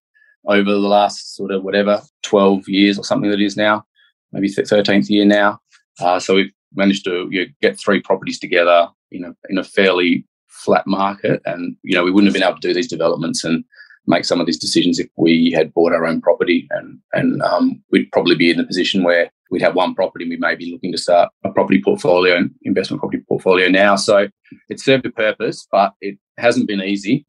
over 0.47 0.71
the 0.71 0.77
last 0.77 1.35
sort 1.35 1.51
of 1.51 1.63
whatever 1.63 2.01
12 2.23 2.67
years 2.67 2.97
or 2.97 3.03
something 3.03 3.31
that 3.31 3.41
is 3.41 3.57
now, 3.57 3.85
maybe 4.31 4.47
13th 4.47 5.09
year 5.09 5.25
now. 5.25 5.59
Uh, 5.99 6.19
so 6.19 6.35
we've 6.35 6.51
managed 6.75 7.05
to 7.05 7.27
you 7.31 7.41
know, 7.41 7.51
get 7.61 7.79
three 7.79 8.01
properties 8.01 8.39
together 8.39 8.87
in 9.11 9.23
a 9.23 9.35
in 9.49 9.57
a 9.57 9.63
fairly 9.63 10.25
flat 10.47 10.85
market, 10.85 11.41
and 11.45 11.75
you 11.83 11.95
know 11.95 12.03
we 12.03 12.11
wouldn't 12.11 12.27
have 12.27 12.33
been 12.33 12.47
able 12.47 12.59
to 12.59 12.67
do 12.67 12.73
these 12.73 12.87
developments 12.87 13.43
and 13.43 13.63
make 14.07 14.25
some 14.25 14.39
of 14.39 14.45
these 14.45 14.59
decisions 14.59 14.99
if 14.99 15.07
we 15.17 15.51
had 15.51 15.73
bought 15.73 15.93
our 15.93 16.05
own 16.05 16.21
property, 16.21 16.67
and 16.71 16.99
and 17.13 17.41
um, 17.43 17.81
we'd 17.91 18.11
probably 18.11 18.35
be 18.35 18.51
in 18.51 18.59
a 18.59 18.65
position 18.65 19.03
where 19.03 19.31
we'd 19.51 19.61
have 19.61 19.75
one 19.75 19.93
property 19.93 20.25
and 20.25 20.29
we 20.29 20.37
may 20.37 20.55
be 20.55 20.71
looking 20.71 20.91
to 20.91 20.97
start 20.97 21.29
a 21.43 21.51
property 21.51 21.81
portfolio 21.83 22.35
and 22.35 22.51
investment 22.63 22.99
property 23.01 23.23
portfolio 23.27 23.69
now. 23.69 23.95
So 23.95 24.27
it 24.69 24.79
served 24.79 25.05
a 25.05 25.11
purpose, 25.11 25.67
but 25.71 25.93
it 26.01 26.17
hasn't 26.37 26.67
been 26.67 26.81
easy. 26.81 27.25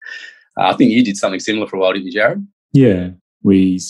I 0.56 0.72
think 0.74 0.92
you 0.92 1.04
did 1.04 1.16
something 1.16 1.40
similar 1.40 1.66
for 1.66 1.76
a 1.76 1.80
while, 1.80 1.92
didn't 1.92 2.06
you, 2.06 2.12
Jared? 2.12 2.46
Yeah, 2.72 3.10
we 3.42 3.80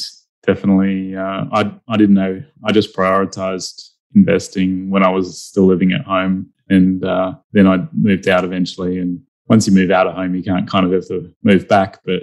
definitely. 0.47 1.15
Uh, 1.17 1.45
I 1.53 1.75
I 1.89 1.97
didn't 1.97 2.15
know. 2.15 2.43
I 2.65 2.73
just 2.73 2.97
prioritized 2.97 3.91
investing 4.15 4.91
when 4.91 5.03
I 5.03 5.11
was 5.11 5.43
still 5.43 5.67
living 5.67 5.93
at 5.93 6.05
home, 6.05 6.51
and 6.69 7.05
uh, 7.05 7.35
then 7.53 7.67
I 7.67 7.87
moved 7.93 8.29
out 8.29 8.45
eventually. 8.45 8.99
And 8.99 9.21
once 9.49 9.67
you 9.67 9.75
move 9.75 9.91
out 9.91 10.07
of 10.07 10.15
home, 10.15 10.35
you 10.35 10.43
can't 10.43 10.69
kind 10.69 10.87
of 10.87 10.93
have 10.93 11.07
to 11.09 11.31
move 11.43 11.69
back. 11.69 12.01
But 12.05 12.23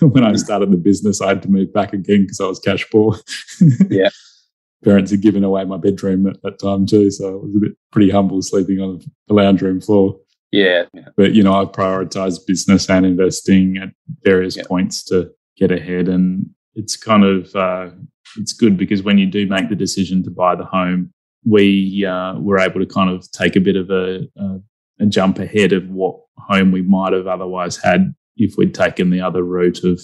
when 0.00 0.24
I 0.24 0.34
started 0.34 0.70
the 0.70 0.76
business, 0.76 1.22
I 1.22 1.28
had 1.28 1.42
to 1.42 1.50
move 1.50 1.72
back 1.72 1.92
again 1.92 2.22
because 2.22 2.40
I 2.40 2.46
was 2.46 2.58
cash 2.58 2.88
poor. 2.90 3.16
yeah. 3.88 4.10
Parents 4.84 5.10
had 5.10 5.22
given 5.22 5.42
away 5.42 5.64
my 5.64 5.76
bedroom 5.76 6.26
at 6.26 6.40
that 6.42 6.58
time 6.58 6.86
too, 6.86 7.10
so 7.10 7.28
I 7.28 7.36
was 7.44 7.56
a 7.56 7.58
bit 7.58 7.72
pretty 7.90 8.10
humble 8.10 8.40
sleeping 8.42 8.80
on 8.80 9.00
the 9.26 9.34
lounge 9.34 9.60
room 9.60 9.80
floor. 9.80 10.18
Yeah, 10.52 10.84
But 11.16 11.34
you 11.34 11.42
know, 11.42 11.60
I 11.60 11.64
prioritized 11.64 12.46
business 12.46 12.88
and 12.88 13.04
investing 13.04 13.76
at 13.76 13.90
various 14.24 14.56
yeah. 14.56 14.62
points 14.66 15.04
to 15.04 15.30
get 15.56 15.70
ahead, 15.70 16.08
and 16.08 16.48
it's 16.74 16.96
kind 16.96 17.24
of 17.24 17.54
uh, 17.54 17.90
it's 18.36 18.52
good 18.52 18.76
because 18.76 19.02
when 19.02 19.18
you 19.18 19.26
do 19.26 19.46
make 19.46 19.68
the 19.68 19.76
decision 19.76 20.22
to 20.22 20.30
buy 20.30 20.54
the 20.54 20.64
home, 20.64 21.12
we 21.44 22.04
uh, 22.04 22.38
were 22.38 22.58
able 22.58 22.80
to 22.80 22.86
kind 22.86 23.10
of 23.10 23.30
take 23.32 23.56
a 23.56 23.60
bit 23.60 23.76
of 23.76 23.90
a, 23.90 24.28
a, 24.36 24.60
a 25.00 25.06
jump 25.06 25.38
ahead 25.38 25.72
of 25.72 25.88
what 25.90 26.18
home 26.38 26.72
we 26.72 26.82
might 26.82 27.12
have 27.12 27.26
otherwise 27.26 27.76
had 27.76 28.14
if 28.36 28.56
we'd 28.56 28.74
taken 28.74 29.10
the 29.10 29.20
other 29.20 29.42
route 29.42 29.84
of 29.84 30.00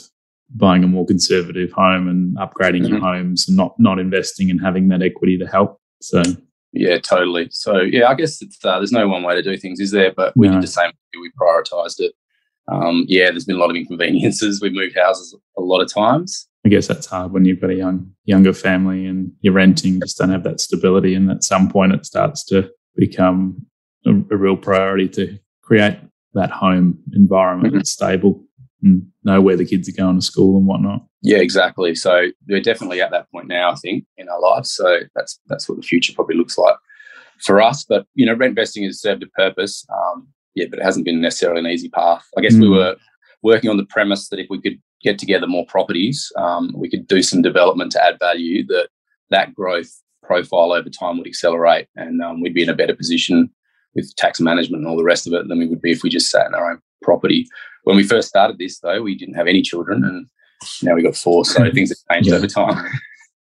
buying 0.55 0.85
a 0.85 0.87
more 0.87 1.05
conservative 1.05 1.73
home 1.73 2.09
and 2.09 2.37
upgrading 2.37 2.83
mm-hmm. 2.83 2.95
your 2.95 3.01
homes 3.01 3.49
and 3.49 3.57
not 3.57 3.75
not 3.79 3.99
investing 3.99 4.51
and 4.51 4.61
having 4.61 4.89
that 4.89 5.03
equity 5.03 5.37
to 5.39 5.47
help. 5.47 5.81
So 6.01 6.23
yeah, 6.73 6.99
totally. 6.99 7.49
So 7.51 7.81
yeah, 7.81 8.09
I 8.09 8.15
guess 8.15 8.43
it's, 8.43 8.63
uh, 8.65 8.79
there's 8.79 8.93
no 8.93 9.09
one 9.09 9.23
way 9.23 9.35
to 9.35 9.43
do 9.43 9.57
things, 9.57 9.81
is 9.81 9.93
there? 9.93 10.13
But 10.13 10.33
we 10.37 10.49
no. 10.49 10.55
did 10.55 10.63
the 10.63 10.69
same. 10.69 10.91
We 11.21 11.31
prioritised 11.41 12.01
it. 12.01 12.13
Um, 12.71 13.05
yeah, 13.09 13.31
there's 13.31 13.45
been 13.45 13.57
a 13.57 13.59
lot 13.59 13.71
of 13.71 13.77
inconveniences. 13.77 14.61
We've 14.63 14.73
moved 14.73 14.97
houses 14.97 15.37
a 15.57 15.61
lot 15.61 15.81
of 15.81 15.93
times. 15.93 16.49
I 16.67 16.71
guess 16.71 16.87
that's 16.87 17.07
hard 17.07 17.33
when 17.33 17.45
you've 17.45 17.61
got 17.61 17.71
a 17.71 17.75
young 17.75 18.11
younger 18.25 18.53
family 18.53 19.07
and 19.07 19.31
you're 19.41 19.53
renting. 19.53 20.01
Just 20.01 20.19
don't 20.19 20.31
have 20.31 20.45
that 20.45 20.61
stability, 20.61 21.15
and 21.15 21.31
at 21.31 21.45
some 21.45 21.71
point, 21.71 21.93
it 21.93 22.07
starts 22.07 22.45
to 22.47 22.71
become 22.97 23.67
a, 24.07 24.11
a 24.11 24.37
real 24.37 24.57
priority 24.57 25.09
to 25.11 25.39
create 25.63 25.99
that 26.33 26.51
home 26.51 26.99
environment 27.13 27.69
mm-hmm. 27.69 27.79
that's 27.79 27.91
stable 27.91 28.43
and 28.83 29.07
know 29.23 29.41
where 29.41 29.57
the 29.57 29.65
kids 29.65 29.89
are 29.89 29.93
going 29.93 30.19
to 30.19 30.25
school 30.25 30.59
and 30.59 30.67
whatnot. 30.67 31.05
Yeah, 31.23 31.39
exactly. 31.39 31.95
So 31.95 32.29
we're 32.49 32.61
definitely 32.61 33.01
at 33.01 33.11
that 33.11 33.31
point 33.31 33.49
now, 33.49 33.71
I 33.71 33.77
think, 33.77 34.05
in 34.17 34.29
our 34.29 34.41
lives. 34.41 34.71
So 34.71 35.01
that's 35.15 35.41
that's 35.47 35.69
what 35.69 35.77
the 35.77 35.87
future 35.87 36.13
probably 36.15 36.37
looks 36.37 36.59
like 36.59 36.77
for 37.41 37.63
us. 37.63 37.85
But 37.85 38.07
you 38.15 38.27
know, 38.27 38.35
rent 38.35 38.55
vesting 38.55 38.85
has 38.85 39.01
served 39.01 39.23
a 39.23 39.27
purpose. 39.29 39.87
Um, 39.93 40.29
yeah, 40.55 40.67
but 40.71 40.79
it 40.79 40.85
hasn't 40.85 41.05
been 41.05 41.21
necessarily 41.21 41.61
an 41.61 41.67
easy 41.67 41.89
path. 41.89 42.27
I 42.37 42.41
guess 42.41 42.55
mm. 42.55 42.61
we 42.61 42.69
were 42.69 42.97
working 43.43 43.71
on 43.71 43.77
the 43.77 43.87
premise 43.87 44.29
that 44.29 44.39
if 44.39 44.47
we 44.51 44.61
could 44.61 44.81
get 45.03 45.19
together 45.19 45.47
more 45.47 45.67
properties, 45.67 46.31
um, 46.37 46.73
we 46.75 46.89
could 46.89 47.07
do 47.07 47.23
some 47.23 47.43
development 47.43 47.93
to 47.93 48.05
add 48.05 48.19
value. 48.19 48.67
That 48.67 48.89
that 49.31 49.55
growth 49.55 49.91
profile 50.23 50.73
over 50.73 50.89
time 50.89 51.19
would 51.19 51.27
accelerate, 51.27 51.89
and 51.97 52.23
um, 52.23 52.41
we'd 52.41 52.55
be 52.55 52.63
in 52.63 52.69
a 52.69 52.75
better 52.75 52.95
position 52.95 53.51
with 53.95 54.15
tax 54.17 54.41
management 54.41 54.83
and 54.83 54.89
all 54.89 54.97
the 54.97 55.05
rest 55.05 55.27
of 55.27 55.33
it 55.33 55.49
than 55.49 55.59
we 55.59 55.67
would 55.67 55.81
be 55.81 55.93
if 55.93 56.03
we 56.03 56.11
just 56.11 56.31
sat 56.31 56.47
in 56.47 56.55
our 56.55 56.71
own 56.71 56.81
property. 57.03 57.47
When 57.85 57.97
we 57.97 58.05
first 58.05 58.29
started 58.29 58.59
this, 58.59 58.81
though, 58.81 59.03
we 59.03 59.17
didn't 59.17 59.35
have 59.35 59.47
any 59.47 59.63
children, 59.63 60.05
and 60.05 60.27
now 60.83 60.95
we've 60.95 61.05
got 61.05 61.17
four, 61.17 61.45
so 61.45 61.71
things 61.75 61.91
have 61.91 62.17
changed 62.17 62.31
yeah. 62.31 62.37
over 62.37 62.47
time. 62.47 62.85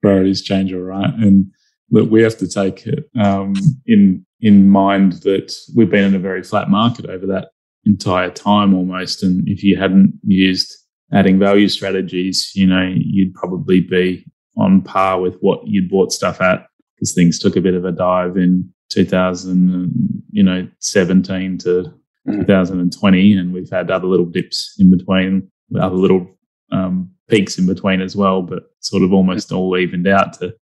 Priorities 0.01 0.41
change, 0.41 0.73
all 0.73 0.81
right, 0.81 1.13
and 1.15 1.47
look, 1.91 2.09
we 2.09 2.21
have 2.21 2.37
to 2.39 2.47
take 2.47 2.85
it 2.85 3.09
um, 3.19 3.53
in 3.85 4.25
in 4.41 4.69
mind 4.69 5.13
that 5.23 5.55
we've 5.75 5.89
been 5.89 6.03
in 6.03 6.15
a 6.15 6.19
very 6.19 6.43
flat 6.43 6.69
market 6.69 7.05
over 7.09 7.25
that 7.25 7.49
entire 7.85 8.29
time 8.29 8.73
almost, 8.73 9.23
and 9.23 9.47
if 9.47 9.63
you 9.63 9.77
hadn't 9.77 10.13
used 10.23 10.75
adding 11.13 11.39
value 11.39 11.69
strategies, 11.69 12.51
you 12.55 12.67
know, 12.67 12.91
you'd 12.95 13.33
probably 13.33 13.81
be 13.81 14.25
on 14.57 14.81
par 14.81 15.19
with 15.19 15.37
what 15.41 15.59
you'd 15.65 15.89
bought 15.89 16.11
stuff 16.11 16.41
at 16.41 16.67
because 16.95 17.13
things 17.13 17.37
took 17.37 17.55
a 17.55 17.61
bit 17.61 17.73
of 17.73 17.85
a 17.85 17.91
dive 17.91 18.37
in 18.37 18.69
2000, 18.89 20.23
you 20.31 20.43
know, 20.43 20.67
17 20.79 21.57
to 21.59 21.93
mm. 22.27 22.39
2020, 22.39 23.33
and 23.33 23.53
we've 23.53 23.69
had 23.69 23.91
other 23.91 24.07
little 24.07 24.25
dips 24.25 24.75
in 24.79 24.91
between, 24.91 25.49
other 25.79 25.95
little 25.95 26.27
um, 26.71 27.11
peaks 27.29 27.57
in 27.57 27.65
between 27.65 28.01
as 28.01 28.15
well, 28.15 28.41
but 28.41 28.63
sort 28.79 29.03
of 29.03 29.13
almost 29.13 29.51
all 29.51 29.77
evened 29.77 30.07
out 30.07 30.33
to 30.39 30.53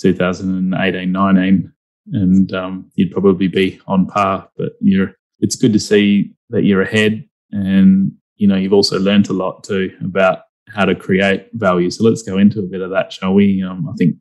2018, 0.00 1.10
19, 1.10 1.72
and 2.12 2.52
um, 2.52 2.90
you'd 2.94 3.12
probably 3.12 3.48
be 3.48 3.80
on 3.86 4.06
par. 4.06 4.48
But 4.56 4.72
you're, 4.80 5.14
it's 5.40 5.56
good 5.56 5.72
to 5.72 5.80
see 5.80 6.32
that 6.50 6.64
you're 6.64 6.82
ahead, 6.82 7.24
and 7.52 8.12
you 8.36 8.46
know 8.46 8.56
you've 8.56 8.72
also 8.72 8.98
learned 8.98 9.28
a 9.28 9.32
lot 9.32 9.64
too 9.64 9.96
about 10.04 10.40
how 10.68 10.84
to 10.84 10.94
create 10.94 11.48
value. 11.54 11.90
So 11.90 12.04
let's 12.04 12.22
go 12.22 12.38
into 12.38 12.60
a 12.60 12.66
bit 12.66 12.80
of 12.80 12.90
that, 12.90 13.12
shall 13.12 13.34
we? 13.34 13.62
Um, 13.62 13.88
I 13.88 13.92
think 13.96 14.16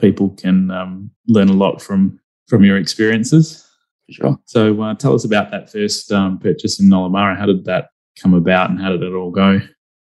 people 0.00 0.30
can 0.30 0.70
um, 0.70 1.10
learn 1.28 1.48
a 1.48 1.54
lot 1.54 1.80
from 1.80 2.20
from 2.48 2.64
your 2.64 2.76
experiences. 2.76 3.66
Sure. 4.10 4.38
So 4.44 4.80
uh, 4.82 4.94
tell 4.94 5.14
us 5.14 5.24
about 5.24 5.50
that 5.50 5.70
first 5.70 6.12
um, 6.12 6.38
purchase 6.38 6.78
in 6.78 6.88
Nollamara. 6.88 7.38
How 7.38 7.46
did 7.46 7.64
that 7.64 7.88
come 8.20 8.34
about, 8.34 8.70
and 8.70 8.80
how 8.80 8.90
did 8.90 9.02
it 9.02 9.12
all 9.12 9.30
go? 9.30 9.60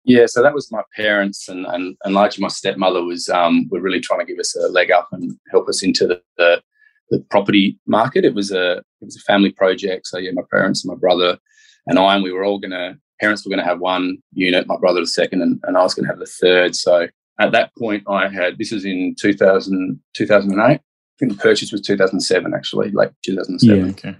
Yeah, 0.04 0.26
so 0.26 0.42
that 0.42 0.54
was 0.54 0.70
my 0.70 0.82
parents, 0.94 1.48
and 1.48 1.66
and, 1.66 1.96
and 2.04 2.14
largely 2.14 2.42
my 2.42 2.48
stepmother 2.48 3.02
was 3.02 3.28
um, 3.28 3.68
were 3.70 3.80
really 3.80 4.00
trying 4.00 4.20
to 4.20 4.26
give 4.26 4.38
us 4.38 4.54
a 4.54 4.68
leg 4.68 4.90
up 4.90 5.08
and 5.12 5.36
help 5.50 5.68
us 5.68 5.82
into 5.82 6.06
the, 6.06 6.22
the, 6.36 6.62
the 7.10 7.20
property 7.30 7.78
market. 7.86 8.24
It 8.24 8.34
was 8.34 8.52
a 8.52 8.78
it 8.78 8.84
was 9.00 9.16
a 9.16 9.20
family 9.20 9.50
project. 9.50 10.06
So 10.06 10.18
yeah, 10.18 10.30
my 10.32 10.42
parents 10.50 10.84
and 10.84 10.94
my 10.94 10.98
brother 10.98 11.38
and 11.86 11.98
I, 11.98 12.14
and 12.14 12.22
we 12.22 12.32
were 12.32 12.44
all 12.44 12.58
gonna 12.58 12.98
parents 13.20 13.44
were 13.44 13.50
gonna 13.50 13.64
have 13.64 13.80
one 13.80 14.18
unit, 14.32 14.66
my 14.66 14.76
brother 14.76 15.00
the 15.00 15.06
second, 15.06 15.42
and, 15.42 15.58
and 15.64 15.76
I 15.76 15.82
was 15.82 15.94
gonna 15.94 16.08
have 16.08 16.18
the 16.18 16.26
third. 16.26 16.76
So 16.76 17.08
at 17.40 17.52
that 17.52 17.72
point, 17.78 18.04
I 18.08 18.28
had 18.28 18.58
this 18.58 18.72
was 18.72 18.84
in 18.84 19.14
2000, 19.18 20.00
2008. 20.14 20.80
I 21.16 21.18
think 21.18 21.32
the 21.32 21.42
purchase 21.42 21.72
was 21.72 21.80
2007, 21.80 22.52
actually, 22.54 22.90
like 22.90 23.10
2007. 23.24 23.78
Yeah, 23.78 23.90
okay. 23.90 24.16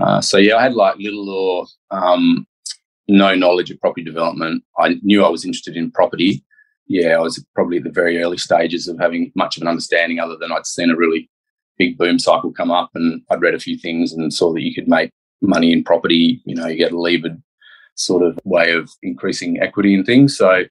Uh, 0.00 0.20
so 0.20 0.38
yeah, 0.38 0.56
I 0.56 0.62
had 0.62 0.74
like 0.74 0.96
little 0.98 1.28
or 1.28 1.66
um, 1.90 2.46
no 3.06 3.34
knowledge 3.34 3.70
of 3.70 3.80
property 3.80 4.02
development. 4.02 4.64
I 4.78 4.96
knew 5.02 5.24
I 5.24 5.28
was 5.28 5.44
interested 5.44 5.76
in 5.76 5.90
property. 5.90 6.44
Yeah, 6.86 7.16
I 7.16 7.20
was 7.20 7.44
probably 7.54 7.78
at 7.78 7.84
the 7.84 7.90
very 7.90 8.22
early 8.22 8.38
stages 8.38 8.88
of 8.88 8.98
having 8.98 9.30
much 9.34 9.56
of 9.56 9.62
an 9.62 9.68
understanding, 9.68 10.20
other 10.20 10.36
than 10.36 10.52
I'd 10.52 10.66
seen 10.66 10.90
a 10.90 10.96
really 10.96 11.28
big 11.76 11.98
boom 11.98 12.18
cycle 12.18 12.52
come 12.52 12.70
up, 12.70 12.90
and 12.94 13.22
I'd 13.30 13.42
read 13.42 13.54
a 13.54 13.60
few 13.60 13.76
things 13.76 14.12
and 14.12 14.32
saw 14.32 14.52
that 14.54 14.62
you 14.62 14.74
could 14.74 14.88
make 14.88 15.10
money 15.42 15.72
in 15.72 15.84
property. 15.84 16.40
You 16.46 16.54
know, 16.54 16.66
you 16.66 16.76
get 16.76 16.92
a 16.92 16.98
levered 16.98 17.42
sort 17.94 18.22
of 18.22 18.38
way 18.44 18.72
of 18.72 18.90
increasing 19.02 19.60
equity 19.60 19.94
and 19.94 20.06
things, 20.06 20.36
so 20.36 20.64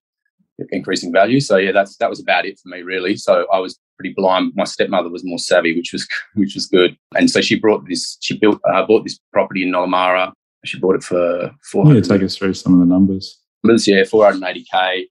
increasing 0.72 1.12
value. 1.12 1.40
So 1.40 1.58
yeah, 1.58 1.72
that's 1.72 1.98
that 1.98 2.10
was 2.10 2.20
about 2.20 2.46
it 2.46 2.60
for 2.60 2.70
me 2.70 2.82
really. 2.82 3.16
So 3.18 3.48
I 3.52 3.60
was 3.60 3.80
pretty 3.98 4.14
blind. 4.16 4.54
My 4.56 4.64
stepmother 4.64 5.10
was 5.10 5.24
more 5.24 5.40
savvy, 5.40 5.76
which 5.76 5.94
was 5.94 6.08
which 6.36 6.56
was 6.56 6.66
good. 6.68 6.98
And 7.16 7.30
so 7.30 7.42
she 7.42 7.60
brought 7.60 7.88
this. 7.88 8.18
She 8.22 8.38
built 8.38 8.60
uh, 8.72 8.86
bought 8.86 9.04
this 9.04 9.20
property 9.34 9.64
in 9.64 9.72
Nollamara 9.72 10.34
she 10.68 10.80
bought 10.80 10.96
it 10.96 11.04
for 11.04 11.52
400. 11.72 11.96
Yeah, 11.96 12.18
take 12.18 12.24
us 12.24 12.38
through 12.38 12.54
some 12.54 12.74
of 12.74 12.80
the 12.80 12.86
numbers. 12.86 13.40
Yeah, 13.64 14.04
480k. 14.04 15.06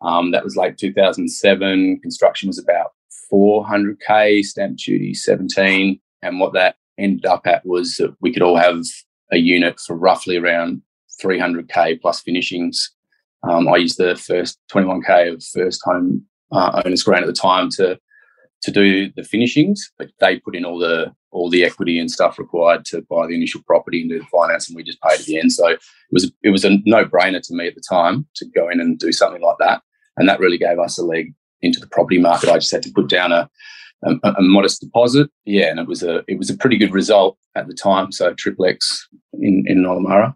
Um, 0.00 0.32
that 0.32 0.44
was 0.44 0.56
like 0.56 0.76
2007. 0.76 2.00
Construction 2.00 2.48
was 2.48 2.58
about 2.58 2.92
400k. 3.32 4.44
Stamp 4.44 4.78
duty 4.78 5.14
17. 5.14 6.00
And 6.22 6.40
what 6.40 6.52
that 6.54 6.76
ended 6.98 7.26
up 7.26 7.46
at 7.46 7.64
was 7.66 7.96
that 7.96 8.14
we 8.20 8.32
could 8.32 8.42
all 8.42 8.56
have 8.56 8.84
a 9.32 9.38
unit 9.38 9.78
for 9.80 9.96
roughly 9.96 10.36
around 10.36 10.82
300k 11.22 12.00
plus 12.00 12.20
finishings. 12.20 12.90
Um, 13.42 13.68
I 13.68 13.76
used 13.76 13.98
the 13.98 14.16
first 14.16 14.58
21k 14.72 15.32
of 15.32 15.44
first 15.44 15.80
home 15.84 16.24
uh, 16.52 16.82
owners 16.84 17.02
grant 17.02 17.24
at 17.24 17.26
the 17.26 17.32
time 17.32 17.68
to 17.70 17.98
to 18.62 18.70
do 18.70 19.10
the 19.16 19.24
finishings, 19.24 19.90
but 19.98 20.10
they 20.20 20.38
put 20.38 20.54
in 20.54 20.64
all 20.64 20.78
the 20.78 21.12
all 21.32 21.50
the 21.50 21.64
equity 21.64 21.98
and 21.98 22.10
stuff 22.10 22.38
required 22.38 22.84
to 22.84 23.02
buy 23.08 23.26
the 23.26 23.34
initial 23.34 23.62
property 23.66 24.00
and 24.02 24.10
do 24.10 24.18
the 24.18 24.26
finance, 24.26 24.68
and 24.68 24.76
we 24.76 24.84
just 24.84 25.02
paid 25.02 25.18
at 25.18 25.26
the 25.26 25.38
end. 25.38 25.52
So 25.52 25.68
it 25.68 25.80
was 26.12 26.30
it 26.42 26.50
was 26.50 26.64
a 26.64 26.78
no 26.84 27.04
brainer 27.04 27.42
to 27.42 27.54
me 27.54 27.66
at 27.66 27.74
the 27.74 27.82
time 27.88 28.26
to 28.36 28.46
go 28.46 28.68
in 28.68 28.80
and 28.80 28.98
do 28.98 29.12
something 29.12 29.42
like 29.42 29.56
that, 29.58 29.82
and 30.16 30.28
that 30.28 30.40
really 30.40 30.58
gave 30.58 30.78
us 30.78 30.98
a 30.98 31.04
leg 31.04 31.34
into 31.60 31.80
the 31.80 31.88
property 31.88 32.18
market. 32.18 32.50
I 32.50 32.58
just 32.58 32.72
had 32.72 32.82
to 32.82 32.92
put 32.92 33.08
down 33.08 33.32
a 33.32 33.50
a, 34.04 34.14
a 34.36 34.42
modest 34.42 34.80
deposit, 34.80 35.30
yeah, 35.44 35.70
and 35.70 35.80
it 35.80 35.88
was 35.88 36.02
a 36.02 36.22
it 36.28 36.38
was 36.38 36.50
a 36.50 36.56
pretty 36.56 36.76
good 36.76 36.92
result 36.92 37.38
at 37.56 37.66
the 37.66 37.74
time. 37.74 38.12
So 38.12 38.34
triplex 38.34 39.08
in 39.34 39.64
in 39.66 39.82
Nollamara, 39.82 40.34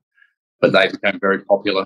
but 0.61 0.73
they 0.73 0.89
became 0.89 1.21
very 1.21 1.45
popular. 1.45 1.85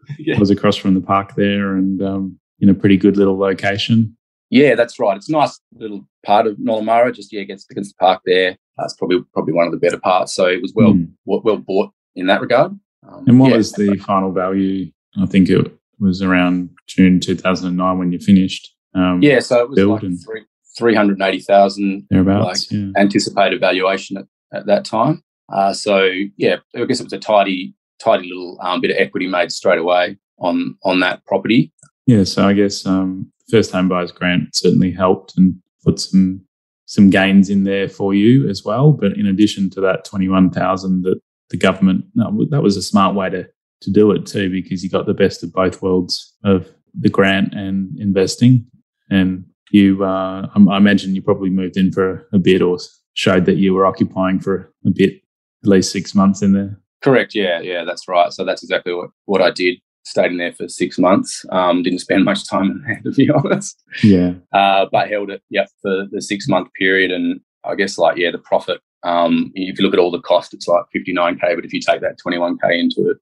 yeah. 0.18 0.38
Was 0.38 0.50
across 0.50 0.76
from 0.76 0.94
the 0.94 1.00
park 1.00 1.34
there, 1.36 1.74
and 1.74 2.02
um, 2.02 2.38
in 2.60 2.68
a 2.68 2.74
pretty 2.74 2.96
good 2.96 3.16
little 3.16 3.38
location. 3.38 4.16
Yeah, 4.50 4.74
that's 4.74 4.98
right. 4.98 5.16
It's 5.16 5.28
a 5.28 5.32
nice 5.32 5.58
little 5.74 6.06
part 6.24 6.46
of 6.46 6.56
Nollamara. 6.58 7.14
Just 7.14 7.32
yeah, 7.32 7.40
against 7.40 7.70
against 7.70 7.94
the 7.94 8.04
park 8.04 8.22
there. 8.26 8.56
That's 8.76 8.94
probably 8.94 9.20
probably 9.32 9.54
one 9.54 9.66
of 9.66 9.72
the 9.72 9.78
better 9.78 9.98
parts. 9.98 10.34
So 10.34 10.46
it 10.46 10.60
was 10.60 10.72
well 10.74 10.94
mm. 10.94 11.10
well, 11.24 11.40
well, 11.44 11.56
bought 11.56 11.90
in 12.14 12.26
that 12.26 12.40
regard. 12.40 12.72
Um, 13.08 13.24
and 13.26 13.40
what 13.40 13.50
yeah. 13.50 13.56
was 13.56 13.72
the 13.72 13.96
final 13.96 14.32
value? 14.32 14.90
I 15.20 15.26
think 15.26 15.48
it 15.48 15.72
was 15.98 16.22
around 16.22 16.70
June 16.86 17.20
2009 17.20 17.98
when 17.98 18.12
you 18.12 18.18
finished. 18.18 18.74
Um, 18.94 19.22
yeah, 19.22 19.40
so 19.40 19.62
it 19.62 19.70
was 19.70 19.78
like 19.78 20.00
three, 20.00 20.44
380,000 20.76 22.06
like, 22.10 22.56
yeah. 22.70 22.88
anticipated 22.96 23.60
valuation 23.60 24.16
at, 24.16 24.26
at 24.52 24.66
that 24.66 24.84
time. 24.84 25.22
Uh, 25.52 25.72
so 25.72 26.10
yeah, 26.36 26.56
I 26.74 26.84
guess 26.84 27.00
it 27.00 27.04
was 27.04 27.12
a 27.12 27.18
tidy, 27.18 27.74
tidy 28.02 28.28
little 28.28 28.58
um, 28.62 28.80
bit 28.80 28.90
of 28.90 28.96
equity 28.98 29.26
made 29.26 29.52
straight 29.52 29.78
away 29.78 30.18
on 30.38 30.76
on 30.84 31.00
that 31.00 31.24
property. 31.26 31.72
Yeah, 32.06 32.24
so 32.24 32.46
I 32.46 32.52
guess 32.52 32.84
um, 32.86 33.30
first 33.50 33.70
home 33.70 33.88
buyers 33.88 34.12
grant 34.12 34.54
certainly 34.54 34.90
helped 34.90 35.34
and 35.36 35.54
put 35.84 36.00
some 36.00 36.44
some 36.86 37.10
gains 37.10 37.48
in 37.48 37.64
there 37.64 37.88
for 37.88 38.12
you 38.14 38.48
as 38.48 38.64
well. 38.64 38.92
But 38.92 39.12
in 39.16 39.26
addition 39.26 39.70
to 39.70 39.80
that 39.82 40.04
twenty 40.04 40.28
one 40.28 40.50
thousand 40.50 41.02
that 41.02 41.20
the 41.50 41.56
government 41.56 42.04
no, 42.14 42.46
that 42.50 42.62
was 42.62 42.76
a 42.76 42.82
smart 42.82 43.14
way 43.14 43.30
to 43.30 43.48
to 43.82 43.90
do 43.90 44.10
it 44.12 44.26
too 44.26 44.50
because 44.50 44.82
you 44.82 44.90
got 44.90 45.06
the 45.06 45.14
best 45.14 45.42
of 45.42 45.52
both 45.52 45.82
worlds 45.82 46.34
of 46.44 46.68
the 46.98 47.08
grant 47.08 47.54
and 47.54 47.98
investing. 47.98 48.66
And 49.10 49.44
you, 49.70 50.04
uh, 50.04 50.48
I 50.54 50.76
imagine 50.76 51.14
you 51.14 51.22
probably 51.22 51.50
moved 51.50 51.76
in 51.76 51.92
for 51.92 52.28
a 52.32 52.38
bit 52.38 52.62
or 52.62 52.78
showed 53.14 53.46
that 53.46 53.56
you 53.56 53.74
were 53.74 53.86
occupying 53.86 54.38
for 54.38 54.72
a 54.86 54.90
bit, 54.90 55.14
at 55.62 55.68
least 55.68 55.90
six 55.90 56.14
months 56.14 56.42
in 56.42 56.52
there. 56.52 56.78
Correct. 57.02 57.34
Yeah, 57.34 57.60
yeah, 57.60 57.84
that's 57.84 58.08
right. 58.08 58.32
So 58.32 58.44
that's 58.44 58.62
exactly 58.62 58.94
what, 58.94 59.10
what 59.24 59.42
I 59.42 59.50
did 59.50 59.78
stayed 60.04 60.32
in 60.32 60.38
there 60.38 60.52
for 60.52 60.68
six 60.68 60.98
months. 60.98 61.44
Um, 61.50 61.82
didn't 61.82 62.00
spend 62.00 62.24
much 62.24 62.48
time 62.48 62.70
in 62.70 62.82
there, 62.86 63.00
to 63.04 63.10
be 63.12 63.30
honest. 63.30 63.82
Yeah. 64.02 64.34
Uh, 64.52 64.86
but 64.90 65.08
held 65.08 65.30
it, 65.30 65.42
yep, 65.50 65.68
for 65.80 66.06
the 66.10 66.20
six 66.20 66.48
month 66.48 66.68
period. 66.74 67.10
And 67.10 67.40
I 67.64 67.74
guess, 67.74 67.98
like, 67.98 68.16
yeah, 68.16 68.30
the 68.30 68.38
profit, 68.38 68.80
um, 69.02 69.52
if 69.54 69.78
you 69.78 69.84
look 69.84 69.94
at 69.94 70.00
all 70.00 70.10
the 70.10 70.20
cost, 70.20 70.54
it's 70.54 70.68
like 70.68 70.84
59K. 70.94 71.54
But 71.54 71.64
if 71.64 71.72
you 71.72 71.80
take 71.80 72.00
that 72.00 72.18
21K 72.24 72.78
into 72.78 73.14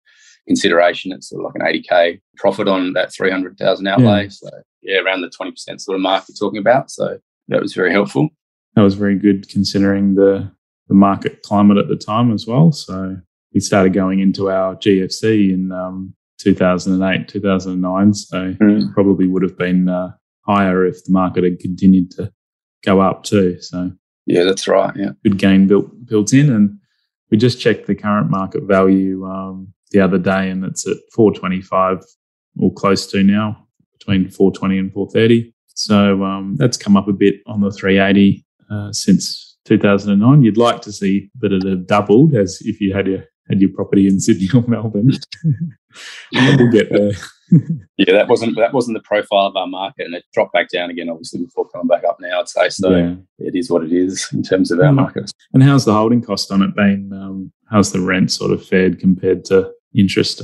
consideration, 0.46 1.12
it's 1.12 1.28
sort 1.28 1.44
of 1.44 1.52
like 1.52 1.62
an 1.62 1.82
80K 1.82 2.20
profit 2.36 2.68
on 2.68 2.92
that 2.94 3.12
300,000 3.12 3.86
outlay. 3.86 4.24
Yeah. 4.24 4.28
So, 4.28 4.50
yeah, 4.82 4.98
around 5.00 5.20
the 5.22 5.28
20% 5.28 5.80
sort 5.80 5.94
of 5.94 6.00
mark 6.00 6.24
you're 6.28 6.36
talking 6.36 6.60
about. 6.60 6.90
So 6.90 7.18
that 7.48 7.60
was 7.60 7.74
very 7.74 7.92
helpful. 7.92 8.28
That 8.76 8.82
was 8.82 8.94
very 8.94 9.16
good 9.18 9.48
considering 9.48 10.14
the, 10.14 10.50
the 10.88 10.94
market 10.94 11.42
climate 11.42 11.76
at 11.76 11.88
the 11.88 11.96
time 11.96 12.32
as 12.32 12.46
well. 12.46 12.72
So 12.72 13.16
we 13.52 13.60
started 13.60 13.92
going 13.92 14.20
into 14.20 14.50
our 14.50 14.76
GFC 14.76 15.52
in 15.52 15.72
um, 15.72 16.14
2008, 16.38 17.28
2009. 17.28 18.14
So 18.14 18.54
mm. 18.54 18.94
probably 18.94 19.26
would 19.26 19.42
have 19.42 19.58
been 19.58 19.88
uh, 19.88 20.12
higher 20.46 20.86
if 20.86 21.04
the 21.04 21.12
market 21.12 21.44
had 21.44 21.58
continued 21.58 22.10
to 22.12 22.32
go 22.84 23.00
up 23.00 23.24
too. 23.24 23.60
So 23.60 23.92
yeah, 24.26 24.44
that's 24.44 24.68
right. 24.68 24.94
Yeah, 24.96 25.10
good 25.24 25.38
gain 25.38 25.66
built 25.66 25.90
built 26.06 26.32
in, 26.32 26.50
and 26.50 26.78
we 27.30 27.36
just 27.36 27.60
checked 27.60 27.86
the 27.86 27.94
current 27.94 28.30
market 28.30 28.64
value 28.64 29.24
um, 29.26 29.72
the 29.90 30.00
other 30.00 30.18
day, 30.18 30.50
and 30.50 30.64
it's 30.64 30.86
at 30.86 30.96
425 31.14 32.04
or 32.58 32.72
close 32.72 33.06
to 33.08 33.22
now, 33.22 33.66
between 33.98 34.28
420 34.28 34.78
and 34.78 34.92
430. 34.92 35.54
So 35.68 36.24
um, 36.24 36.56
that's 36.56 36.76
come 36.76 36.96
up 36.96 37.08
a 37.08 37.12
bit 37.12 37.36
on 37.46 37.60
the 37.60 37.70
380 37.70 38.44
uh, 38.70 38.92
since 38.92 39.56
2009. 39.64 40.42
You'd 40.42 40.56
like 40.56 40.80
to 40.82 40.92
see 40.92 41.30
that 41.40 41.52
it 41.52 41.64
had 41.64 41.86
doubled, 41.86 42.34
as 42.34 42.60
if 42.62 42.80
you 42.80 42.94
had 42.94 43.06
your 43.06 43.24
had 43.50 43.60
your 43.60 43.70
property 43.70 44.06
in 44.06 44.20
Sydney 44.20 44.48
or 44.54 44.64
Melbourne. 44.66 45.10
we'll 46.32 46.70
get 46.70 46.90
there. 46.90 47.12
yeah, 47.98 48.12
that 48.12 48.28
wasn't 48.28 48.56
that 48.56 48.72
wasn't 48.72 48.96
the 48.96 49.02
profile 49.02 49.46
of 49.46 49.56
our 49.56 49.66
market, 49.66 50.06
and 50.06 50.14
it 50.14 50.24
dropped 50.32 50.52
back 50.52 50.68
down 50.70 50.88
again. 50.88 51.10
Obviously, 51.10 51.44
before 51.44 51.68
coming 51.68 51.88
back 51.88 52.04
up 52.04 52.18
now, 52.20 52.40
I'd 52.40 52.48
say 52.48 52.68
so. 52.68 52.96
Yeah. 52.96 53.14
It 53.38 53.54
is 53.54 53.70
what 53.70 53.84
it 53.84 53.92
is 53.92 54.28
in 54.32 54.42
terms 54.42 54.70
of 54.70 54.78
our 54.78 54.86
mm. 54.86 54.96
market. 54.96 55.30
And 55.52 55.62
how's 55.62 55.84
the 55.84 55.92
holding 55.92 56.22
cost 56.22 56.50
on 56.50 56.62
it 56.62 56.74
been? 56.74 57.12
Um, 57.12 57.52
how's 57.68 57.92
the 57.92 58.00
rent 58.00 58.32
sort 58.32 58.52
of 58.52 58.64
fared 58.64 59.00
compared 59.00 59.44
to 59.46 59.72
interest? 59.94 60.42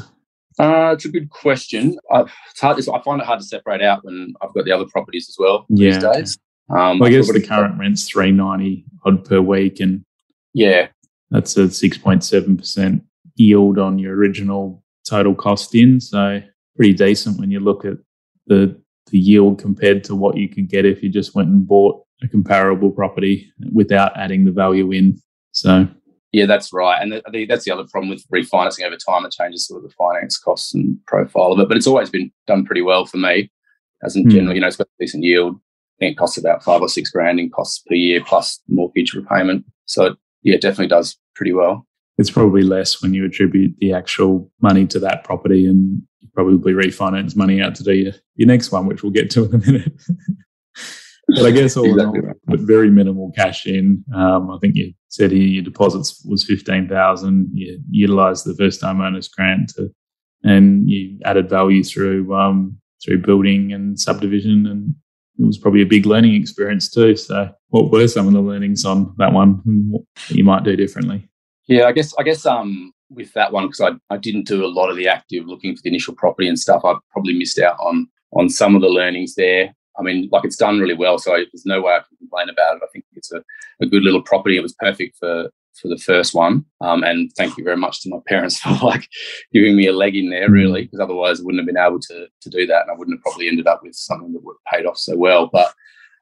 Uh, 0.59 0.93
it's 0.95 1.05
a 1.05 1.11
good 1.11 1.31
question. 1.31 1.99
I, 2.11 2.23
it's 2.51 2.61
hard. 2.61 2.79
I 2.79 3.03
find 3.03 3.21
it 3.21 3.27
hard 3.27 3.41
to 3.41 3.47
separate 3.47 3.83
out 3.83 4.05
when 4.05 4.35
I've 4.43 4.55
got 4.55 4.65
the 4.65 4.73
other 4.73 4.87
properties 4.87 5.29
as 5.29 5.37
well 5.39 5.67
yeah. 5.69 5.91
these 5.93 6.03
days. 6.03 6.39
Um, 6.71 6.99
well, 6.99 7.09
I 7.09 7.11
guess 7.11 7.33
the 7.33 7.47
current 7.47 7.79
rent's 7.79 8.09
three 8.09 8.33
ninety 8.33 8.85
odd 9.05 9.25
per 9.25 9.41
week, 9.41 9.79
and 9.79 10.05
yeah, 10.55 10.89
that's 11.31 11.57
a 11.57 11.71
six 11.71 11.99
point 11.99 12.25
seven 12.25 12.57
percent 12.57 13.03
yield 13.37 13.79
on 13.79 13.99
your 13.99 14.17
original 14.17 14.83
total 15.09 15.35
cost 15.35 15.75
in. 15.75 16.01
So 16.01 16.41
pretty 16.77 16.93
decent 16.93 17.39
when 17.39 17.51
you 17.51 17.61
look 17.61 17.85
at 17.85 17.97
the 18.47 18.81
the 19.11 19.19
yield 19.19 19.59
compared 19.59 20.03
to 20.05 20.17
what 20.17 20.37
you 20.37 20.49
could 20.49 20.69
get 20.69 20.85
if 20.85 21.03
you 21.03 21.09
just 21.09 21.35
went 21.35 21.49
and 21.49 21.67
bought 21.67 22.03
a 22.23 22.29
comparable 22.29 22.91
property 22.91 23.53
without 23.73 24.17
adding 24.17 24.45
the 24.45 24.51
value 24.51 24.91
in. 24.91 25.21
So 25.53 25.87
yeah, 26.33 26.47
that's 26.47 26.73
right. 26.73 27.01
And 27.01 27.15
I 27.15 27.31
think 27.31 27.49
that's 27.49 27.65
the 27.65 27.71
other 27.71 27.87
problem 27.91 28.11
with 28.11 28.27
refinancing 28.29 28.85
over 28.85 28.97
time. 28.97 29.25
It 29.25 29.33
changes 29.33 29.67
sort 29.67 29.83
of 29.83 29.89
the 29.89 29.95
finance 29.95 30.37
costs 30.39 30.75
and 30.75 30.99
profile 31.07 31.53
of 31.53 31.61
it. 31.61 31.69
But 31.69 31.77
it's 31.77 31.87
always 31.87 32.11
been 32.11 32.31
done 32.47 32.65
pretty 32.65 32.83
well 32.83 33.07
for 33.07 33.17
me. 33.17 33.51
Hasn't 34.03 34.27
mm. 34.27 34.31
generally, 34.33 34.57
you 34.57 34.61
know, 34.61 34.67
it's 34.67 34.77
got 34.77 34.89
a 34.89 35.03
decent 35.03 35.25
yield. 35.25 35.55
I 35.57 35.97
think 35.99 36.13
it 36.13 36.19
costs 36.19 36.37
about 36.37 36.63
five 36.63 36.83
or 36.83 36.89
six 36.89 37.11
grand 37.11 37.41
in 37.41 37.49
costs 37.49 37.83
per 37.87 37.95
year 37.95 38.23
plus 38.23 38.61
mortgage 38.69 39.15
repayment. 39.15 39.65
So 39.87 40.05
it, 40.05 40.19
yeah, 40.43 40.55
it 40.55 40.61
definitely 40.61 40.89
does 40.89 41.17
pretty 41.35 41.53
well. 41.53 41.87
It's 42.19 42.31
probably 42.31 42.63
less 42.63 43.03
when 43.03 43.13
you 43.13 43.25
attribute 43.27 43.77
the 43.79 43.93
actual 43.93 44.51
money 44.63 44.87
to 44.87 44.99
that 45.01 45.25
property 45.25 45.67
and 45.67 46.03
you 46.21 46.29
probably 46.35 46.73
refinance 46.73 47.37
money 47.37 47.61
out 47.61 47.75
to 47.77 47.85
do 47.85 47.93
your, 47.93 48.13
your 48.37 48.49
next 48.49 48.73
one, 48.73 48.87
which 48.87 49.03
we'll 49.03 49.13
get 49.13 49.31
to 49.33 49.45
in 49.45 49.55
a 49.55 49.59
minute. 49.59 49.93
but 51.29 51.45
I 51.45 51.51
guess 51.51 51.77
all 51.77 51.85
exactly 51.91 52.21
in 52.21 52.27
all, 52.27 52.35
but 52.47 52.61
very 52.61 52.91
minimal 52.91 53.33
cash 53.33 53.67
in. 53.67 54.05
Um, 54.15 54.51
I 54.51 54.59
think 54.61 54.77
you 54.77 54.95
said 55.09 55.33
here 55.33 55.43
your 55.43 55.65
deposits 55.65 56.25
was 56.25 56.45
fifteen 56.45 56.89
thousand. 56.89 57.51
You 57.53 57.81
utilised 57.91 58.45
the 58.45 58.55
first 58.55 58.81
time 58.81 59.01
owners 59.01 59.29
grant 59.29 59.71
to, 59.77 59.91
and 60.45 60.89
you 60.89 61.19
added 61.25 61.51
value 61.51 61.83
through 61.83 62.35
um, 62.35 62.79
through 63.05 63.23
building 63.23 63.73
and 63.73 63.99
subdivision, 63.99 64.67
and 64.67 64.95
it 65.39 65.45
was 65.45 65.59
probably 65.59 65.83
a 65.83 65.87
big 65.87 66.07
learning 66.07 66.35
experience 66.35 66.89
too. 66.89 67.17
So, 67.17 67.51
what 67.69 67.91
were 67.91 68.09
some 68.09 68.27
of 68.27 68.33
the 68.33 68.41
learnings 68.41 68.85
on 68.85 69.15
that 69.19 69.33
one, 69.33 69.61
and 69.67 69.91
what 69.91 70.03
you 70.29 70.45
might 70.45 70.65
do 70.65 70.77
differently? 70.77 71.29
Yeah, 71.67 71.85
I 71.85 71.93
guess 71.93 72.15
I 72.19 72.23
guess 72.23 72.47
um, 72.47 72.93
with 73.11 73.33
that 73.35 73.53
one 73.53 73.67
because 73.67 73.81
I, 73.81 74.15
I 74.15 74.17
didn't 74.17 74.47
do 74.47 74.65
a 74.65 74.69
lot 74.69 74.91
of 74.91 74.97
the 74.97 75.09
active 75.09 75.47
looking 75.47 75.75
for 75.75 75.83
the 75.83 75.91
initial 75.91 76.15
property 76.15 76.49
and 76.49 76.59
stuff. 76.59 76.83
I 76.85 76.95
probably 77.11 77.35
missed 77.35 77.59
out 77.59 77.77
on 77.81 78.09
on 78.33 78.49
some 78.49 78.75
of 78.75 78.83
the 78.83 78.89
learnings 78.89 79.35
there. 79.35 79.75
I 79.99 80.03
mean, 80.03 80.29
like 80.31 80.45
it's 80.45 80.57
done 80.57 80.79
really 80.79 80.95
well, 80.95 81.19
so 81.19 81.33
there's 81.33 81.65
no 81.65 81.81
way 81.81 81.95
I 81.95 81.99
can 81.99 82.19
complain 82.19 82.49
about 82.49 82.77
it. 82.77 82.83
I 82.83 82.89
think 82.93 83.05
it's 83.15 83.33
a, 83.33 83.43
a 83.81 83.87
good 83.87 84.03
little 84.03 84.23
property. 84.23 84.57
It 84.57 84.63
was 84.63 84.75
perfect 84.75 85.17
for 85.19 85.51
for 85.81 85.89
the 85.89 85.99
first 85.99 86.35
one, 86.35 86.65
um, 86.81 87.03
and 87.03 87.31
thank 87.37 87.59
you 87.59 87.65
very 87.65 87.77
much 87.77 88.01
to 88.03 88.11
my 88.11 88.19
parents 88.27 88.59
for 88.61 88.71
like 88.83 89.09
giving 89.53 89.77
me 89.77 89.87
a 89.87 89.93
leg 89.93 90.17
in 90.17 90.31
there, 90.31 90.51
really, 90.51 90.83
because 90.83 91.01
otherwise 91.01 91.41
I 91.41 91.45
wouldn't 91.45 91.61
have 91.61 91.67
been 91.67 91.83
able 91.83 92.01
to 92.01 92.27
to 92.43 92.51
do 92.51 92.67
that, 92.67 92.83
and 92.83 92.91
I 92.91 92.95
wouldn't 92.95 93.17
have 93.17 93.23
probably 93.23 93.49
ended 93.49 93.67
up 93.67 93.83
with 93.83 93.95
something 93.95 94.33
that 94.33 94.45
would 94.45 94.57
have 94.67 94.79
paid 94.79 94.87
off 94.87 94.99
so 94.99 95.17
well. 95.17 95.49
But 95.53 95.73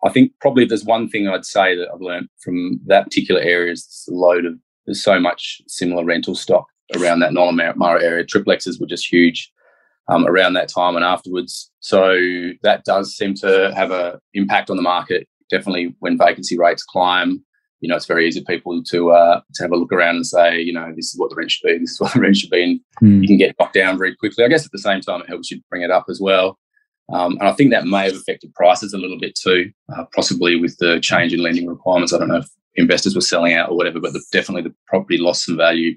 I 0.05 0.11
think 0.11 0.33
probably 0.41 0.65
there's 0.65 0.85
one 0.85 1.09
thing 1.09 1.29
I'd 1.29 1.47
say 1.47 1.77
that 1.77 1.89
I've 1.93 2.01
learned 2.01 2.29
from 2.41 2.81
that 2.87 3.05
particular 3.05 3.41
area 3.41 3.73
is 3.73 4.05
the 4.07 4.15
load 4.15 4.45
of 4.45 4.55
there's 4.87 5.03
so 5.03 5.19
much 5.19 5.63
similar 5.67 6.05
rental 6.05 6.35
stock 6.35 6.67
around 6.95 7.21
that 7.21 7.33
Nollamara 7.33 8.03
area. 8.03 8.25
Triplexes 8.25 8.79
were 8.79 8.87
just 8.87 9.11
huge 9.11 9.51
um, 10.09 10.27
around 10.27 10.53
that 10.55 10.69
time 10.69 10.97
and 10.97 11.05
afterwards. 11.05 11.71
So 11.81 12.19
that 12.63 12.85
does 12.85 13.17
seem 13.17 13.35
to 13.37 13.73
have 13.75 13.91
an 13.91 14.19
impact 14.35 14.71
on 14.71 14.77
the 14.77 14.83
market. 14.83 15.27
Definitely, 15.51 15.95
when 16.01 16.19
vacancy 16.19 16.59
rates 16.59 16.83
climb, 16.83 17.43
you 17.81 17.89
know, 17.89 17.97
it's 17.97 18.07
very 18.07 18.27
easy 18.27 18.41
for 18.41 18.47
people 18.47 18.83
to 18.83 19.11
uh, 19.11 19.41
to 19.55 19.63
have 19.63 19.73
a 19.73 19.77
look 19.77 19.93
around 19.93 20.17
and 20.17 20.27
say, 20.27 20.61
you 20.61 20.73
know, 20.73 20.93
this 20.97 21.13
is 21.13 21.19
what 21.19 21.31
the 21.31 21.37
rent 21.37 21.51
should 21.51 21.67
be. 21.67 21.79
This 21.79 21.93
is 21.93 22.01
what 22.01 22.13
the 22.15 22.21
rent 22.21 22.37
should 22.37 22.51
be, 22.51 22.63
and 22.63 22.81
mm. 23.03 23.21
you 23.23 23.29
can 23.29 23.37
get 23.37 23.55
knocked 23.61 23.75
down 23.75 23.99
very 23.99 24.17
quickly. 24.17 24.45
I 24.45 24.49
guess 24.49 24.65
at 24.65 24.73
the 24.73 24.79
same 24.79 25.01
time, 25.01 25.21
it 25.21 25.29
helps 25.29 25.51
you 25.51 25.61
bring 25.69 25.83
it 25.83 25.91
up 25.91 26.07
as 26.09 26.21
well. 26.21 26.59
Um, 27.13 27.37
and 27.39 27.49
I 27.49 27.53
think 27.53 27.71
that 27.71 27.87
may 27.87 28.05
have 28.05 28.15
affected 28.15 28.55
prices 28.55 28.95
a 28.95 28.99
little 28.99 29.19
bit 29.19 29.35
too, 29.35 29.71
uh, 29.95 30.05
possibly 30.15 30.57
with 30.57 30.77
the 30.79 31.01
change 31.01 31.33
in 31.33 31.43
lending 31.43 31.67
requirements. 31.67 32.13
I 32.13 32.19
don't 32.19 32.29
know 32.29 32.39
if 32.39 32.49
investors 32.77 33.15
were 33.15 33.21
selling 33.21 33.55
out 33.55 33.71
or 33.71 33.77
whatever, 33.77 34.01
but 34.01 34.13
the, 34.13 34.23
definitely 34.33 34.63
the 34.63 34.75
property 34.87 35.19
lost 35.19 35.45
some 35.45 35.57
value 35.57 35.95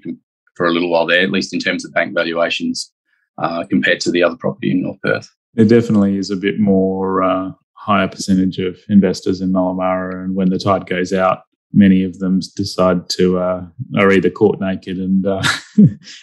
for 0.54 0.66
a 0.66 0.72
little 0.72 0.90
while 0.90 1.06
there, 1.06 1.22
at 1.22 1.30
least 1.30 1.54
in 1.54 1.60
terms 1.60 1.84
of 1.84 1.94
bank 1.94 2.14
valuations 2.14 2.92
uh, 3.38 3.64
compared 3.70 4.00
to 4.00 4.10
the 4.10 4.22
other 4.22 4.36
property 4.36 4.70
in 4.70 4.82
North 4.82 5.00
Perth. 5.02 5.30
There 5.54 5.64
definitely 5.64 6.18
is 6.18 6.30
a 6.30 6.36
bit 6.36 6.60
more 6.60 7.22
uh, 7.22 7.52
higher 7.72 8.08
percentage 8.08 8.58
of 8.58 8.78
investors 8.88 9.40
in 9.40 9.52
Nollamara, 9.52 10.24
and 10.24 10.34
when 10.34 10.50
the 10.50 10.58
tide 10.58 10.86
goes 10.86 11.12
out, 11.12 11.42
many 11.72 12.02
of 12.02 12.18
them 12.18 12.40
decide 12.56 13.08
to 13.10 13.38
uh, 13.38 13.66
are 13.96 14.12
either 14.12 14.30
caught 14.30 14.60
naked 14.60 14.98
and 14.98 15.26
uh, 15.26 15.42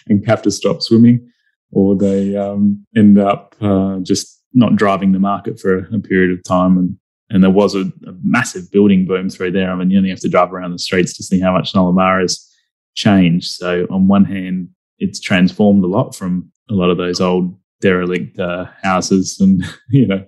and 0.08 0.26
have 0.26 0.42
to 0.42 0.50
stop 0.50 0.82
swimming, 0.82 1.28
or 1.72 1.96
they 1.96 2.36
um, 2.36 2.86
end 2.96 3.18
up 3.18 3.54
uh, 3.60 3.98
just 4.00 4.35
not 4.56 4.74
driving 4.74 5.12
the 5.12 5.18
market 5.20 5.60
for 5.60 5.78
a 5.94 5.98
period 6.00 6.36
of 6.36 6.42
time. 6.44 6.76
And 6.76 6.96
and 7.28 7.42
there 7.42 7.50
was 7.50 7.74
a, 7.74 7.80
a, 7.80 8.14
massive 8.22 8.70
building 8.70 9.04
boom 9.04 9.28
through 9.28 9.50
there. 9.50 9.70
I 9.70 9.74
mean, 9.74 9.90
you 9.90 9.98
only 9.98 10.10
have 10.10 10.20
to 10.20 10.28
drive 10.28 10.52
around 10.52 10.70
the 10.70 10.78
streets 10.78 11.16
to 11.16 11.24
see 11.24 11.40
how 11.40 11.52
much 11.52 11.72
Nollamara 11.72 12.20
has 12.20 12.48
changed. 12.94 13.50
So 13.50 13.84
on 13.90 14.06
one 14.06 14.24
hand, 14.24 14.68
it's 14.98 15.20
transformed 15.20 15.82
a 15.82 15.88
lot 15.88 16.14
from 16.14 16.50
a 16.70 16.74
lot 16.74 16.90
of 16.90 16.98
those 16.98 17.20
old 17.20 17.58
derelict 17.80 18.38
uh, 18.38 18.66
houses 18.82 19.38
and 19.40 19.62
you 19.90 20.06
know 20.06 20.24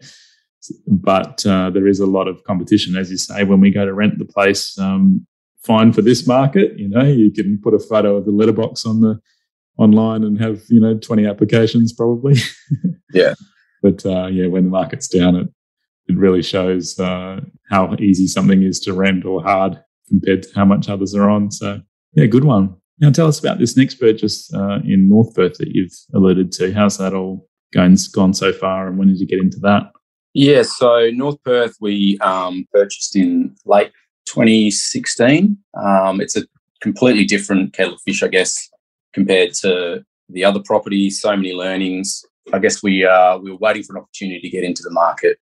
but 0.86 1.44
uh, 1.46 1.70
there 1.70 1.86
is 1.86 2.00
a 2.00 2.06
lot 2.06 2.28
of 2.28 2.42
competition 2.44 2.96
as 2.96 3.10
you 3.10 3.16
say 3.16 3.44
when 3.44 3.60
we 3.60 3.70
go 3.70 3.86
to 3.86 3.94
rent 3.94 4.18
the 4.18 4.24
place 4.24 4.76
um, 4.78 5.26
fine 5.62 5.92
for 5.92 6.02
this 6.02 6.26
market 6.26 6.78
you 6.78 6.88
know 6.88 7.04
you 7.04 7.30
can 7.30 7.58
put 7.62 7.74
a 7.74 7.78
photo 7.78 8.16
of 8.16 8.24
the 8.24 8.30
letterbox 8.30 8.84
on 8.84 9.00
the 9.00 9.18
online 9.78 10.24
and 10.24 10.40
have 10.40 10.62
you 10.68 10.80
know 10.80 10.98
20 10.98 11.26
applications 11.26 11.92
probably 11.92 12.34
yeah 13.12 13.34
but 13.82 14.04
uh, 14.06 14.26
yeah 14.26 14.46
when 14.46 14.64
the 14.64 14.70
market's 14.70 15.08
down 15.08 15.36
it 15.36 15.48
it 16.06 16.16
really 16.16 16.42
shows 16.42 16.98
uh, 16.98 17.40
how 17.70 17.94
easy 17.98 18.26
something 18.26 18.62
is 18.62 18.80
to 18.80 18.92
rent 18.92 19.24
or 19.24 19.42
hard 19.42 19.78
compared 20.08 20.42
to 20.42 20.48
how 20.54 20.64
much 20.64 20.88
others 20.88 21.14
are 21.14 21.28
on 21.28 21.50
so 21.50 21.80
yeah 22.14 22.26
good 22.26 22.44
one 22.44 22.74
now, 23.00 23.10
tell 23.10 23.28
us 23.28 23.38
about 23.38 23.58
this 23.58 23.76
next 23.76 23.96
purchase 23.96 24.52
uh, 24.52 24.80
in 24.84 25.08
North 25.08 25.34
Perth 25.34 25.58
that 25.58 25.68
you've 25.68 25.94
alluded 26.14 26.50
to. 26.52 26.72
How's 26.72 26.98
that 26.98 27.14
all 27.14 27.48
going, 27.72 27.96
gone 28.12 28.34
so 28.34 28.52
far, 28.52 28.88
and 28.88 28.98
when 28.98 29.08
did 29.08 29.20
you 29.20 29.26
get 29.26 29.38
into 29.38 29.58
that? 29.60 29.92
Yeah, 30.34 30.62
so 30.62 31.10
North 31.10 31.42
Perth 31.44 31.76
we 31.80 32.18
um, 32.20 32.66
purchased 32.72 33.14
in 33.14 33.54
late 33.64 33.92
2016. 34.26 35.56
Um, 35.80 36.20
it's 36.20 36.36
a 36.36 36.42
completely 36.80 37.24
different 37.24 37.72
kettle 37.72 37.94
of 37.94 38.00
fish, 38.02 38.22
I 38.22 38.28
guess, 38.28 38.68
compared 39.12 39.54
to 39.54 40.04
the 40.28 40.44
other 40.44 40.60
property. 40.64 41.08
So 41.10 41.36
many 41.36 41.52
learnings. 41.52 42.24
I 42.52 42.58
guess 42.58 42.82
we 42.82 43.04
uh, 43.04 43.38
we 43.38 43.50
were 43.50 43.58
waiting 43.58 43.82
for 43.82 43.96
an 43.96 44.02
opportunity 44.02 44.40
to 44.40 44.48
get 44.50 44.64
into 44.64 44.82
the 44.82 44.90
market, 44.90 45.38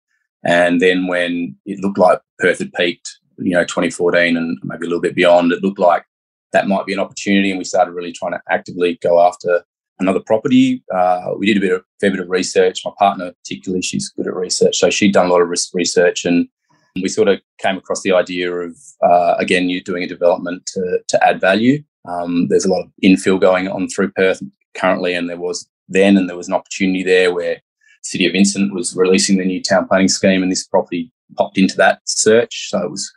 and 0.43 0.81
then 0.81 1.07
when 1.07 1.55
it 1.65 1.79
looked 1.79 1.97
like 1.97 2.19
Perth 2.39 2.59
had 2.59 2.73
peaked, 2.73 3.17
you 3.37 3.53
know, 3.53 3.63
2014 3.63 4.37
and 4.37 4.57
maybe 4.63 4.85
a 4.85 4.89
little 4.89 5.01
bit 5.01 5.15
beyond, 5.15 5.51
it 5.51 5.63
looked 5.63 5.79
like 5.79 6.05
that 6.51 6.67
might 6.67 6.85
be 6.85 6.93
an 6.93 6.99
opportunity. 6.99 7.49
And 7.49 7.57
we 7.57 7.65
started 7.65 7.91
really 7.91 8.11
trying 8.11 8.33
to 8.33 8.41
actively 8.49 8.99
go 9.01 9.21
after 9.21 9.63
another 9.99 10.19
property. 10.19 10.83
Uh, 10.93 11.31
we 11.37 11.45
did 11.45 11.57
a 11.57 11.61
bit 11.61 11.73
of 11.73 11.83
fair 11.99 12.11
bit 12.11 12.19
of 12.19 12.29
research. 12.29 12.81
My 12.85 12.91
partner, 12.97 13.31
particularly, 13.43 13.81
she's 13.81 14.09
good 14.09 14.27
at 14.27 14.35
research, 14.35 14.77
so 14.77 14.89
she'd 14.89 15.13
done 15.13 15.27
a 15.27 15.29
lot 15.29 15.41
of 15.41 15.49
risk 15.49 15.73
research, 15.73 16.25
and 16.25 16.47
we 17.01 17.09
sort 17.09 17.27
of 17.27 17.39
came 17.57 17.77
across 17.77 18.01
the 18.03 18.13
idea 18.13 18.51
of 18.51 18.77
uh, 19.01 19.35
again 19.37 19.69
you 19.69 19.81
doing 19.81 20.03
a 20.03 20.07
development 20.07 20.65
to 20.67 20.99
to 21.07 21.25
add 21.25 21.41
value. 21.41 21.83
Um, 22.05 22.47
there's 22.49 22.65
a 22.65 22.69
lot 22.69 22.83
of 22.83 22.91
infill 23.03 23.39
going 23.39 23.67
on 23.67 23.87
through 23.87 24.11
Perth 24.11 24.41
currently, 24.75 25.13
and 25.13 25.29
there 25.29 25.39
was 25.39 25.67
then, 25.89 26.17
and 26.17 26.29
there 26.29 26.37
was 26.37 26.47
an 26.47 26.53
opportunity 26.53 27.03
there 27.03 27.33
where 27.33 27.61
City 28.03 28.25
of 28.25 28.33
Vincent 28.33 28.73
was 28.73 28.95
releasing 28.95 29.37
the 29.37 29.45
new 29.45 29.61
town 29.61 29.87
planning 29.87 30.07
scheme, 30.07 30.43
and 30.43 30.51
this 30.51 30.67
property 30.67 31.11
popped 31.37 31.57
into 31.57 31.75
that 31.77 32.01
search. 32.05 32.69
So 32.69 32.83
it 32.83 32.91
was 32.91 33.11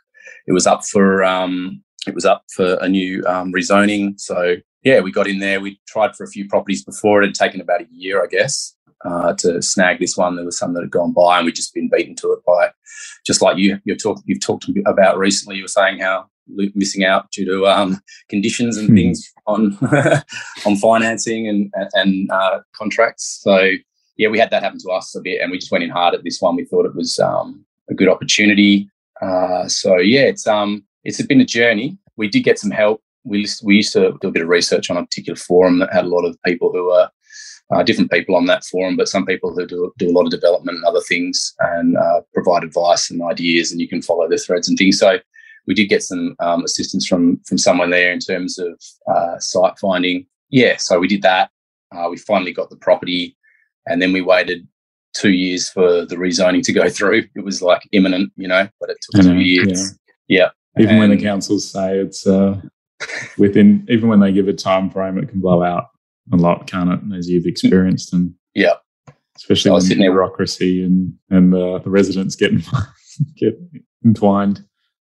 it 0.47 0.53
was 0.53 0.67
up 0.67 0.85
for 0.85 1.23
um, 1.23 1.83
it 2.07 2.15
was 2.15 2.25
up 2.25 2.43
for 2.53 2.75
a 2.75 2.87
new 2.87 3.23
um, 3.25 3.51
rezoning. 3.51 4.19
So 4.19 4.55
yeah, 4.83 5.01
we 5.01 5.11
got 5.11 5.27
in 5.27 5.39
there. 5.39 5.59
We 5.59 5.79
tried 5.87 6.15
for 6.15 6.23
a 6.23 6.29
few 6.29 6.47
properties 6.47 6.83
before. 6.83 7.21
It 7.21 7.27
had 7.27 7.35
taken 7.35 7.61
about 7.61 7.81
a 7.81 7.87
year, 7.91 8.23
I 8.23 8.27
guess, 8.27 8.75
uh, 9.05 9.33
to 9.33 9.61
snag 9.61 9.99
this 9.99 10.17
one. 10.17 10.35
There 10.35 10.45
was 10.45 10.57
some 10.57 10.73
that 10.73 10.81
had 10.81 10.91
gone 10.91 11.13
by, 11.13 11.37
and 11.37 11.45
we'd 11.45 11.55
just 11.55 11.73
been 11.73 11.89
beaten 11.89 12.15
to 12.15 12.33
it 12.33 12.43
by, 12.45 12.71
just 13.25 13.41
like 13.41 13.57
you 13.57 13.79
you're 13.85 13.95
talk, 13.95 14.21
you've 14.25 14.41
talked 14.41 14.69
about 14.85 15.17
recently. 15.17 15.57
You 15.57 15.63
were 15.63 15.67
saying 15.67 15.99
how 15.99 16.29
missing 16.75 17.03
out 17.03 17.29
due 17.31 17.45
to 17.45 17.67
um, 17.67 18.01
conditions 18.29 18.77
and 18.77 18.87
hmm. 18.87 18.95
things 18.95 19.33
on 19.47 19.77
on 20.65 20.75
financing 20.77 21.47
and 21.47 21.73
and 21.93 22.29
uh, 22.31 22.59
contracts. 22.73 23.39
So 23.41 23.71
yeah, 24.17 24.29
we 24.29 24.39
had 24.39 24.49
that 24.49 24.63
happen 24.63 24.79
to 24.79 24.89
us 24.91 25.15
a 25.15 25.21
bit, 25.21 25.41
and 25.41 25.51
we 25.51 25.59
just 25.59 25.71
went 25.71 25.83
in 25.83 25.89
hard 25.89 26.13
at 26.13 26.23
this 26.23 26.41
one. 26.41 26.55
We 26.55 26.65
thought 26.65 26.85
it 26.85 26.95
was 26.95 27.19
um, 27.19 27.65
a 27.89 27.93
good 27.93 28.09
opportunity. 28.09 28.89
Uh, 29.21 29.67
so 29.67 29.97
yeah, 29.97 30.21
it's 30.21 30.47
um 30.47 30.83
it's 31.03 31.21
been 31.21 31.41
a 31.41 31.45
journey. 31.45 31.97
We 32.15 32.27
did 32.27 32.43
get 32.43 32.59
some 32.59 32.71
help 32.71 33.01
we 33.27 33.47
we 33.63 33.75
used 33.75 33.93
to 33.93 34.17
do 34.21 34.27
a 34.27 34.31
bit 34.31 34.41
of 34.41 34.49
research 34.49 34.89
on 34.89 34.97
a 34.97 35.03
particular 35.03 35.35
forum 35.35 35.79
that 35.79 35.93
had 35.93 36.05
a 36.05 36.09
lot 36.09 36.25
of 36.25 36.41
people 36.43 36.71
who 36.71 36.87
were 36.87 37.09
uh, 37.73 37.83
different 37.83 38.11
people 38.11 38.35
on 38.35 38.45
that 38.45 38.63
forum, 38.63 38.95
but 38.95 39.09
some 39.09 39.25
people 39.25 39.53
who 39.53 39.65
do, 39.65 39.93
do 39.97 40.09
a 40.09 40.15
lot 40.15 40.25
of 40.25 40.31
development 40.31 40.77
and 40.77 40.85
other 40.85 41.01
things 41.01 41.53
and 41.59 41.97
uh, 41.97 42.21
provide 42.33 42.63
advice 42.63 43.09
and 43.09 43.21
ideas, 43.21 43.71
and 43.71 43.81
you 43.81 43.87
can 43.87 44.01
follow 44.01 44.27
the 44.27 44.37
threads 44.37 44.69
and 44.69 44.77
things. 44.77 44.99
So 44.99 45.19
we 45.65 45.73
did 45.73 45.87
get 45.87 46.03
some 46.03 46.35
um, 46.39 46.63
assistance 46.63 47.05
from 47.05 47.41
from 47.45 47.57
someone 47.57 47.89
there 47.89 48.11
in 48.11 48.19
terms 48.19 48.57
of 48.57 48.81
uh, 49.13 49.37
site 49.39 49.77
finding. 49.79 50.25
Yeah, 50.49 50.77
so 50.77 50.99
we 50.99 51.09
did 51.09 51.23
that. 51.23 51.51
Uh, 51.93 52.07
we 52.09 52.17
finally 52.17 52.53
got 52.53 52.69
the 52.69 52.77
property, 52.77 53.35
and 53.85 54.01
then 54.01 54.13
we 54.13 54.21
waited 54.21 54.65
two 55.13 55.31
years 55.31 55.69
for 55.69 56.05
the 56.05 56.15
rezoning 56.15 56.63
to 56.63 56.73
go 56.73 56.89
through. 56.97 57.25
It 57.35 57.43
was 57.43 57.61
like 57.61 57.81
imminent, 57.91 58.31
you 58.37 58.47
know, 58.47 58.69
but 58.79 58.89
it 58.89 58.97
took 59.01 59.23
two 59.23 59.39
years. 59.39 59.97
Yeah. 60.27 60.39
yeah. 60.77 60.83
Even 60.83 60.91
and, 60.91 60.99
when 60.99 61.09
the 61.09 61.21
councils 61.21 61.69
say 61.69 61.97
it's 61.97 62.27
uh, 62.27 62.61
within, 63.37 63.85
even 63.89 64.09
when 64.09 64.19
they 64.19 64.31
give 64.31 64.47
a 64.47 64.53
time 64.53 64.91
frame, 64.91 65.17
it 65.17 65.27
can 65.27 65.39
blow 65.39 65.63
out 65.63 65.87
a 66.31 66.35
lot, 66.35 66.67
can't 66.67 66.91
it? 66.91 67.17
As 67.17 67.29
you've 67.29 67.45
experienced, 67.45 68.13
and 68.13 68.33
yeah, 68.53 68.73
especially 69.35 69.71
when 69.71 69.87
the 69.87 69.95
bureaucracy 69.95 70.83
and 70.83 71.13
and 71.29 71.53
uh, 71.53 71.79
the 71.79 71.89
residents 71.89 72.35
get 72.35 72.51
get 73.37 73.59
entwined. 74.05 74.63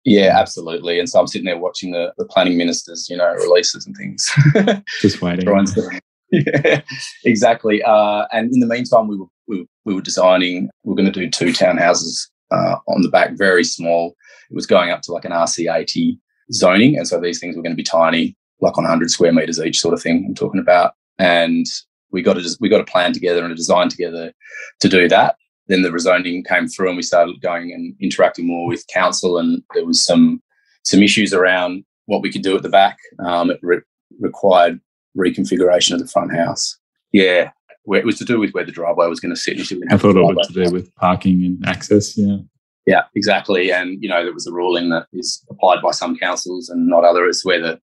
Yeah, 0.05 0.39
absolutely. 0.39 0.99
And 0.99 1.09
so 1.09 1.19
I'm 1.19 1.27
sitting 1.27 1.47
there 1.47 1.59
watching 1.59 1.93
the, 1.93 2.13
the 2.19 2.27
planning 2.27 2.59
ministers, 2.59 3.09
you 3.09 3.17
know, 3.17 3.33
releases 3.33 3.87
and 3.87 3.97
things. 3.97 4.31
Just 5.01 5.23
waiting. 5.23 5.49
yeah, 6.31 6.83
exactly. 7.25 7.83
Uh, 7.83 8.27
and 8.31 8.53
in 8.53 8.61
the 8.61 8.67
meantime, 8.67 9.09
we 9.09 9.17
were, 9.17 9.27
we 9.49 9.61
were, 9.61 9.67
we 9.87 9.95
were 9.95 10.03
designing, 10.03 10.69
we 10.83 10.91
were 10.91 10.97
going 10.97 11.11
to 11.11 11.21
do 11.21 11.31
two 11.31 11.53
townhouses 11.53 12.29
uh, 12.51 12.77
on 12.87 13.01
the 13.01 13.09
back, 13.09 13.31
very 13.39 13.65
small. 13.65 14.15
It 14.51 14.55
was 14.55 14.67
going 14.67 14.91
up 14.91 15.01
to 15.03 15.13
like 15.13 15.25
an 15.25 15.33
RC80 15.33 16.19
zoning. 16.53 16.99
And 16.99 17.09
so 17.09 17.19
these 17.19 17.41
things 17.41 17.57
were 17.57 17.63
going 17.63 17.73
to 17.73 17.77
be 17.77 17.83
tiny, 17.83 18.37
like 18.61 18.77
on 18.77 18.85
100 18.85 19.11
square 19.11 19.33
meters 19.33 19.59
each, 19.59 19.81
sort 19.81 19.95
of 19.95 20.03
thing 20.03 20.25
I'm 20.29 20.35
talking 20.35 20.61
about. 20.61 20.93
And 21.19 21.67
we 22.11 22.23
got 22.23 22.39
a, 22.39 22.57
we 22.61 22.69
got 22.69 22.81
a 22.81 22.85
plan 22.85 23.13
together 23.13 23.43
and 23.43 23.53
a 23.53 23.57
design 23.57 23.89
together 23.89 24.33
to 24.81 24.89
do 24.89 25.09
that. 25.09 25.37
Then 25.69 25.83
the 25.83 25.91
rezoning 25.91 26.47
came 26.47 26.69
through 26.69 26.89
and 26.89 26.97
we 26.97 27.03
started 27.03 27.41
going 27.41 27.73
and 27.73 27.95
interacting 28.01 28.47
more 28.47 28.67
with 28.67 28.87
council 28.89 29.39
and 29.39 29.63
there 29.75 29.87
was 29.87 30.05
some 30.05 30.43
some 30.83 31.03
issues 31.03 31.33
around 31.33 31.85
what 32.07 32.21
we 32.21 32.31
could 32.31 32.43
do 32.43 32.55
at 32.55 32.63
the 32.63 32.69
back. 32.69 32.99
Um, 33.25 33.51
it 33.51 33.59
re- 33.63 33.81
required 34.21 34.79
reconfiguration 35.17 35.93
of 35.93 36.01
the 36.01 36.07
front 36.07 36.35
house. 36.35 36.79
Yeah 37.13 37.51
it 37.87 38.07
was 38.07 38.17
to 38.17 38.25
do 38.25 38.41
with 38.41 38.53
where 38.53 38.65
the 38.65 38.73
driveway 38.73 39.07
was 39.09 39.21
going 39.21 39.35
to 39.35 39.39
sit 39.39 39.61
i 39.91 39.97
thought 39.99 40.17
it 40.17 40.23
was 40.23 40.47
to 40.47 40.65
do 40.65 40.73
with 40.73 40.95
parking 40.95 41.45
and 41.45 41.63
access 41.69 42.17
yeah. 42.17 42.39
Yeah 42.87 43.03
exactly. 43.15 43.73
And 43.73 44.03
you 44.03 44.09
know 44.09 44.23
there 44.25 44.33
was 44.33 44.47
a 44.47 44.53
ruling 44.53 44.91
that 44.91 45.07
is 45.13 45.43
applied 45.51 45.83
by 45.83 45.93
some 45.93 46.17
councils 46.17 46.69
and 46.69 46.89
not 46.89 47.05
others 47.05 47.43
where 47.43 47.61
the 47.61 47.81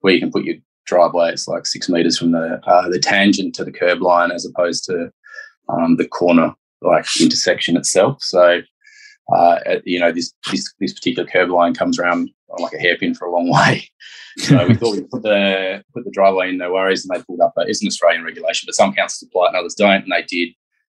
where 0.00 0.12
you 0.12 0.20
can 0.20 0.30
put 0.30 0.44
your 0.44 0.56
driveway 0.86 1.30
it's 1.30 1.48
like 1.48 1.66
six 1.66 1.88
meters 1.88 2.18
from 2.18 2.32
the 2.32 2.60
uh, 2.66 2.88
the 2.88 2.98
tangent 2.98 3.54
to 3.54 3.64
the 3.64 3.72
curb 3.72 4.02
line 4.02 4.30
as 4.30 4.44
opposed 4.46 4.84
to 4.84 5.10
um, 5.68 5.96
the 5.96 6.06
corner 6.06 6.54
like 6.84 7.06
intersection 7.20 7.76
itself. 7.76 8.22
So, 8.22 8.60
uh, 9.34 9.58
you 9.84 9.98
know, 9.98 10.12
this, 10.12 10.32
this 10.50 10.72
this 10.80 10.92
particular 10.92 11.28
curb 11.28 11.50
line 11.50 11.74
comes 11.74 11.98
around 11.98 12.30
like 12.58 12.72
a 12.72 12.78
hairpin 12.78 13.14
for 13.14 13.26
a 13.26 13.32
long 13.32 13.50
way. 13.50 13.88
So 14.36 14.66
we 14.66 14.74
thought 14.74 14.96
we'd 14.96 15.08
put 15.10 15.22
the 15.22 15.84
put 15.94 16.04
the 16.04 16.10
driveway 16.10 16.48
in, 16.48 16.58
no 16.58 16.72
worries, 16.72 17.06
and 17.06 17.16
they 17.16 17.22
pulled 17.22 17.40
up. 17.40 17.52
That 17.54 17.68
is 17.68 17.80
an 17.80 17.86
Australian 17.86 18.24
regulation, 18.24 18.66
but 18.66 18.74
some 18.74 18.92
councils 18.92 19.28
apply 19.28 19.44
it 19.44 19.48
and 19.50 19.56
others 19.58 19.76
don't, 19.76 20.02
and 20.02 20.10
they 20.10 20.22
did. 20.22 20.48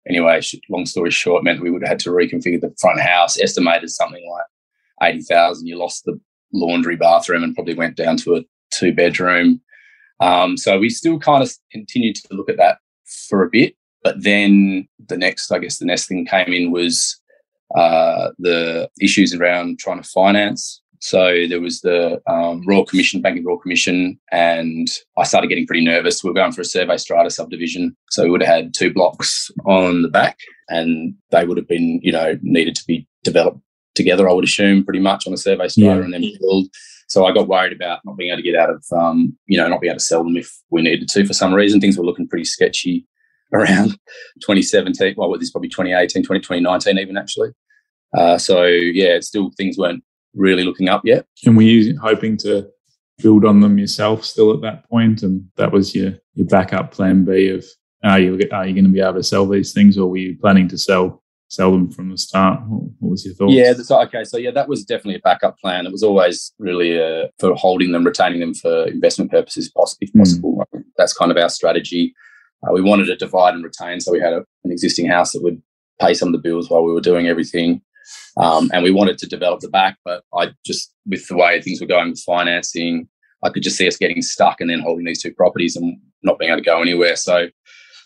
Anyway, 0.08 0.40
long 0.68 0.86
story 0.86 1.12
short, 1.12 1.44
meant 1.44 1.62
we 1.62 1.70
would 1.70 1.82
have 1.82 1.90
had 1.90 2.00
to 2.00 2.10
reconfigure 2.10 2.60
the 2.60 2.74
front 2.80 3.00
house. 3.00 3.40
Estimated 3.40 3.90
something 3.90 4.28
like 4.28 5.08
eighty 5.08 5.22
thousand. 5.22 5.68
You 5.68 5.78
lost 5.78 6.04
the 6.04 6.18
laundry, 6.52 6.96
bathroom, 6.96 7.44
and 7.44 7.54
probably 7.54 7.74
went 7.74 7.96
down 7.96 8.16
to 8.16 8.38
a 8.38 8.42
two 8.72 8.92
bedroom. 8.92 9.60
Um, 10.20 10.56
so 10.56 10.78
we 10.78 10.90
still 10.90 11.18
kind 11.18 11.42
of 11.42 11.52
continued 11.70 12.16
to 12.16 12.34
look 12.34 12.48
at 12.48 12.56
that 12.56 12.78
for 13.28 13.42
a 13.42 13.50
bit. 13.50 13.74
But 14.02 14.22
then 14.22 14.88
the 15.08 15.16
next, 15.16 15.50
I 15.50 15.58
guess, 15.58 15.78
the 15.78 15.84
next 15.84 16.06
thing 16.06 16.26
came 16.26 16.52
in 16.52 16.70
was 16.70 17.20
uh, 17.76 18.30
the 18.38 18.88
issues 19.00 19.34
around 19.34 19.78
trying 19.78 20.02
to 20.02 20.08
finance. 20.08 20.80
So 21.00 21.46
there 21.48 21.60
was 21.60 21.80
the 21.80 22.20
um, 22.26 22.62
Royal 22.66 22.84
Commission, 22.84 23.20
Banking 23.20 23.44
Royal 23.44 23.58
Commission, 23.58 24.18
and 24.32 24.88
I 25.16 25.22
started 25.24 25.48
getting 25.48 25.66
pretty 25.66 25.84
nervous. 25.84 26.24
We 26.24 26.30
were 26.30 26.34
going 26.34 26.52
for 26.52 26.60
a 26.60 26.64
survey 26.64 26.96
strata 26.96 27.30
subdivision, 27.30 27.96
so 28.10 28.24
we 28.24 28.30
would 28.30 28.42
have 28.42 28.54
had 28.54 28.74
two 28.74 28.92
blocks 28.92 29.50
on 29.64 30.02
the 30.02 30.08
back, 30.08 30.38
and 30.68 31.14
they 31.30 31.44
would 31.44 31.56
have 31.56 31.68
been, 31.68 32.00
you 32.02 32.10
know, 32.10 32.36
needed 32.42 32.74
to 32.76 32.84
be 32.86 33.06
developed 33.22 33.60
together. 33.94 34.28
I 34.28 34.32
would 34.32 34.44
assume 34.44 34.84
pretty 34.84 35.00
much 35.00 35.26
on 35.26 35.32
a 35.32 35.36
survey 35.36 35.68
strata 35.68 35.98
yeah. 35.98 36.04
and 36.04 36.12
then 36.12 36.24
build. 36.40 36.66
So 37.08 37.24
I 37.24 37.32
got 37.32 37.48
worried 37.48 37.72
about 37.72 38.00
not 38.04 38.16
being 38.16 38.30
able 38.30 38.38
to 38.38 38.42
get 38.42 38.54
out 38.54 38.70
of, 38.70 38.84
um, 38.92 39.36
you 39.46 39.56
know, 39.56 39.66
not 39.68 39.80
being 39.80 39.90
able 39.90 39.98
to 39.98 40.04
sell 40.04 40.22
them 40.22 40.36
if 40.36 40.50
we 40.70 40.82
needed 40.82 41.08
to 41.08 41.26
for 41.26 41.32
some 41.32 41.54
reason. 41.54 41.80
Things 41.80 41.96
were 41.96 42.04
looking 42.04 42.28
pretty 42.28 42.44
sketchy 42.44 43.06
around 43.52 43.90
2017. 44.40 45.14
Well, 45.16 45.32
this 45.32 45.44
is 45.44 45.50
probably 45.50 45.70
2018, 45.70 46.22
2019, 46.22 46.98
even 46.98 47.16
actually. 47.16 47.50
Uh, 48.16 48.38
so 48.38 48.64
yeah, 48.64 49.20
still 49.20 49.50
things 49.56 49.76
weren't 49.78 50.04
really 50.34 50.64
looking 50.64 50.88
up 50.88 51.02
yet. 51.04 51.26
And 51.44 51.56
were 51.56 51.62
you 51.62 51.98
hoping 51.98 52.36
to 52.38 52.68
build 53.18 53.44
on 53.44 53.60
them 53.60 53.78
yourself 53.78 54.24
still 54.24 54.52
at 54.52 54.60
that 54.62 54.88
point, 54.88 55.22
and 55.22 55.44
that 55.56 55.72
was 55.72 55.94
your 55.94 56.14
your 56.34 56.46
backup 56.46 56.92
plan 56.92 57.24
B 57.24 57.48
of 57.48 57.64
are 58.04 58.20
you 58.20 58.38
are 58.52 58.66
you 58.66 58.74
going 58.74 58.84
to 58.84 58.90
be 58.90 59.00
able 59.00 59.14
to 59.14 59.22
sell 59.22 59.46
these 59.46 59.72
things, 59.72 59.98
or 59.98 60.08
were 60.08 60.16
you 60.18 60.38
planning 60.38 60.68
to 60.68 60.78
sell 60.78 61.22
sell 61.48 61.72
them 61.72 61.90
from 61.90 62.10
the 62.10 62.18
start? 62.18 62.60
What 62.66 63.10
was 63.10 63.24
your 63.24 63.34
thoughts? 63.34 63.52
Yeah, 63.52 63.72
so, 63.74 64.00
okay, 64.02 64.24
so 64.24 64.36
yeah, 64.36 64.50
that 64.52 64.68
was 64.68 64.84
definitely 64.84 65.16
a 65.16 65.20
backup 65.20 65.58
plan. 65.58 65.86
It 65.86 65.92
was 65.92 66.02
always 66.02 66.52
really 66.58 67.00
uh, 67.02 67.28
for 67.38 67.54
holding 67.54 67.92
them, 67.92 68.04
retaining 68.04 68.40
them 68.40 68.54
for 68.54 68.84
investment 68.84 69.30
purposes, 69.30 69.72
if 70.00 70.10
hmm. 70.12 70.18
possible. 70.18 70.64
Mm. 70.74 70.84
That's 70.96 71.12
kind 71.12 71.30
of 71.30 71.36
our 71.36 71.48
strategy. 71.48 72.14
Uh, 72.62 72.72
we 72.72 72.82
wanted 72.82 73.06
to 73.06 73.16
divide 73.16 73.54
and 73.54 73.64
retain, 73.64 74.00
so 74.00 74.12
we 74.12 74.20
had 74.20 74.32
a, 74.32 74.44
an 74.64 74.72
existing 74.72 75.06
house 75.06 75.32
that 75.32 75.42
would 75.42 75.60
pay 76.00 76.14
some 76.14 76.28
of 76.28 76.32
the 76.32 76.38
bills 76.38 76.70
while 76.70 76.84
we 76.84 76.92
were 76.92 77.00
doing 77.00 77.26
everything. 77.26 77.82
Um, 78.36 78.70
and 78.72 78.82
we 78.82 78.90
wanted 78.90 79.18
to 79.18 79.26
develop 79.26 79.60
the 79.60 79.68
back, 79.68 79.98
but 80.04 80.22
I 80.34 80.52
just, 80.64 80.94
with 81.06 81.26
the 81.28 81.36
way 81.36 81.60
things 81.60 81.80
were 81.80 81.86
going 81.86 82.10
with 82.10 82.20
financing, 82.20 83.08
I 83.42 83.50
could 83.50 83.62
just 83.62 83.76
see 83.76 83.86
us 83.86 83.96
getting 83.96 84.22
stuck 84.22 84.60
and 84.60 84.70
then 84.70 84.80
holding 84.80 85.04
these 85.04 85.22
two 85.22 85.32
properties 85.32 85.76
and 85.76 85.98
not 86.22 86.38
being 86.38 86.50
able 86.50 86.60
to 86.60 86.64
go 86.64 86.80
anywhere. 86.80 87.16
So 87.16 87.48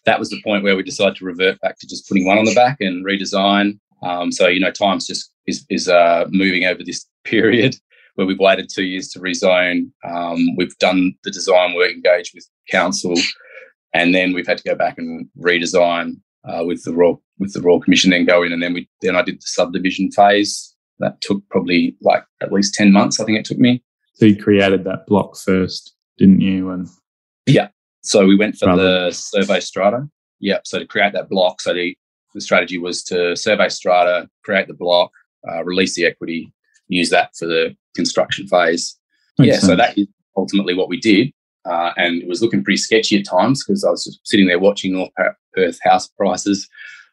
that 0.05 0.19
was 0.19 0.31
the 0.31 0.43
point 0.43 0.65
where 0.65 0.77
we 0.77 0.83
decided 0.83 1.17
to 1.17 1.25
revert 1.25 1.61
back 1.61 1.79
to 1.79 1.87
just 1.87 2.09
putting 2.09 2.27
one 2.27 2.39
on 2.39 2.45
the 2.45 2.55
back 2.55 2.79
and 2.81 3.05
redesign. 3.05 3.79
Um, 4.03 4.33
so 4.33 4.49
you 4.49 4.61
know, 4.61 4.71
time's 4.71 5.07
just 5.07 5.33
is 5.47 5.65
is 5.69 5.89
uh, 5.89 6.27
moving 6.31 6.65
over 6.65 6.83
this 6.85 7.07
period 7.25 7.77
where 8.15 8.27
we've 8.27 8.39
waited 8.39 8.69
two 8.69 8.85
years 8.85 9.09
to 9.09 9.21
rezone. 9.21 9.91
Um, 10.05 10.57
we've 10.57 10.77
done 10.79 11.15
the 11.25 11.31
design 11.31 11.75
work, 11.75 11.93
engaged 11.93 12.33
with 12.35 12.47
council, 12.71 13.15
and 13.95 14.15
then 14.15 14.33
we've 14.33 14.47
had 14.47 14.59
to 14.59 14.69
go 14.69 14.75
back 14.75 14.99
and 14.99 15.29
redesign 15.39 16.21
uh, 16.45 16.65
with 16.65 16.83
the 16.85 16.93
Royal 16.93 17.23
with 17.39 17.53
the 17.53 17.61
Royal 17.61 17.81
Commission. 17.81 18.11
Then 18.11 18.25
go 18.25 18.43
in, 18.43 18.53
and 18.53 18.63
then 18.63 18.75
we 18.75 18.89
then 19.01 19.17
I 19.17 19.23
did 19.23 19.37
the 19.37 19.47
subdivision 19.47 20.11
phase. 20.11 20.75
That 20.99 21.21
took 21.21 21.43
probably 21.49 21.97
like 22.01 22.25
at 22.41 22.53
least 22.53 22.75
ten 22.75 22.93
months. 22.93 23.21
I 23.21 23.25
think 23.25 23.39
it 23.39 23.45
took 23.45 23.59
me. 23.59 23.83
So 24.15 24.27
you 24.27 24.41
created 24.41 24.85
that 24.85 25.07
block 25.07 25.37
first, 25.37 25.95
didn't 26.19 26.41
you? 26.41 26.71
And 26.71 26.89
yeah, 27.47 27.69
so 28.03 28.27
we 28.27 28.37
went 28.37 28.57
for 28.57 28.67
Rather. 28.67 29.07
the 29.07 29.11
survey 29.13 29.61
strata. 29.61 30.09
Yeah, 30.41 30.59
so 30.65 30.79
to 30.79 30.87
create 30.87 31.13
that 31.13 31.29
block, 31.29 31.61
so 31.61 31.73
the, 31.73 31.97
the 32.35 32.41
strategy 32.41 32.79
was 32.79 33.03
to 33.05 33.37
survey 33.37 33.69
strata, 33.69 34.29
create 34.45 34.67
the 34.67 34.75
block, 34.75 35.13
uh, 35.49 35.65
release 35.65 35.95
the 35.95 36.05
equity, 36.05 36.53
use 36.89 37.11
that 37.11 37.37
for 37.37 37.47
the 37.47 37.77
construction 37.95 38.49
phase. 38.49 38.99
Makes 39.39 39.47
yeah, 39.47 39.55
sense. 39.55 39.67
so 39.67 39.77
that 39.77 39.97
is 39.99 40.09
ultimately 40.37 40.75
what 40.75 40.89
we 40.89 41.01
did. 41.01 41.33
Uh, 41.65 41.93
and 41.97 42.23
it 42.23 42.29
was 42.29 42.43
looking 42.43 42.65
pretty 42.65 42.77
sketchy 42.77 43.19
at 43.19 43.25
times 43.25 43.65
because 43.65 43.85
I 43.85 43.91
was 43.91 44.05
just 44.05 44.21
sitting 44.27 44.47
there 44.47 44.59
watching 44.59 44.93
North 44.93 45.11
Perth 45.55 45.79
house 45.83 46.09
prices. 46.09 46.69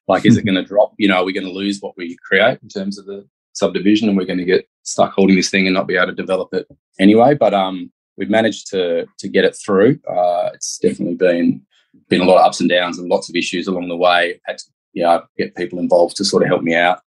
Like, 0.07 0.25
is 0.25 0.37
it 0.37 0.45
going 0.45 0.55
to 0.55 0.63
drop? 0.63 0.93
You 0.97 1.07
know, 1.07 1.17
are 1.17 1.23
we 1.23 1.33
going 1.33 1.45
to 1.45 1.53
lose 1.53 1.79
what 1.81 1.95
we 1.95 2.17
create 2.27 2.57
in 2.63 2.69
terms 2.69 2.97
of 2.97 3.05
the 3.05 3.27
subdivision, 3.53 4.09
and 4.09 4.17
we're 4.17 4.25
going 4.25 4.39
to 4.39 4.45
get 4.45 4.67
stuck 4.81 5.13
holding 5.13 5.35
this 5.35 5.51
thing 5.51 5.67
and 5.67 5.75
not 5.75 5.87
be 5.87 5.95
able 5.95 6.07
to 6.07 6.15
develop 6.15 6.51
it 6.53 6.67
anyway? 6.99 7.35
But 7.35 7.53
um, 7.53 7.91
we've 8.19 8.29
managed 8.29 8.67
to 8.67 9.07
to 9.17 9.27
get 9.27 9.45
it 9.45 9.57
through. 9.65 9.99
Uh, 10.07 10.51
it's 10.53 10.77
definitely 10.77 11.15
been 11.15 11.61
been 12.09 12.21
a 12.21 12.25
lot 12.25 12.37
of 12.37 12.45
ups 12.45 12.59
and 12.59 12.69
downs 12.69 12.99
and 12.99 13.09
lots 13.09 13.29
of 13.29 13.35
issues 13.35 13.67
along 13.67 13.87
the 13.87 13.97
way. 13.97 14.39
Had 14.45 14.59
to 14.59 14.65
you 14.93 15.03
know, 15.03 15.23
get 15.37 15.55
people 15.55 15.79
involved 15.79 16.17
to 16.17 16.25
sort 16.25 16.43
of 16.43 16.49
help 16.49 16.61
me 16.61 16.75
out. 16.75 16.99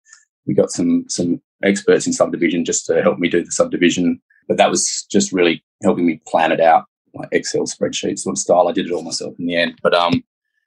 We 0.48 0.54
got 0.54 0.72
some 0.72 1.06
some 1.08 1.42
experts 1.64 2.08
in 2.08 2.14
subdivision 2.14 2.66
just 2.66 2.86
to 2.88 3.04
help 3.04 3.20
me 3.20 3.30
do 3.30 3.44
the 3.44 3.52
subdivision, 3.52 4.20
but 4.48 4.58
that 4.58 4.72
was 4.72 5.06
just 5.12 5.32
really 5.32 5.64
helping 5.84 6.08
me 6.08 6.22
plan 6.28 6.52
it 6.52 6.60
out 6.60 6.86
like 7.14 7.30
Excel 7.32 7.64
spreadsheet 7.64 8.18
sort 8.18 8.36
of 8.36 8.40
style. 8.40 8.68
I 8.68 8.72
did 8.72 8.86
it 8.86 8.92
all 8.92 9.04
myself 9.04 9.36
in 9.38 9.46
the 9.46 9.58
end, 9.58 9.78
but 9.84 9.94
um, 9.94 10.24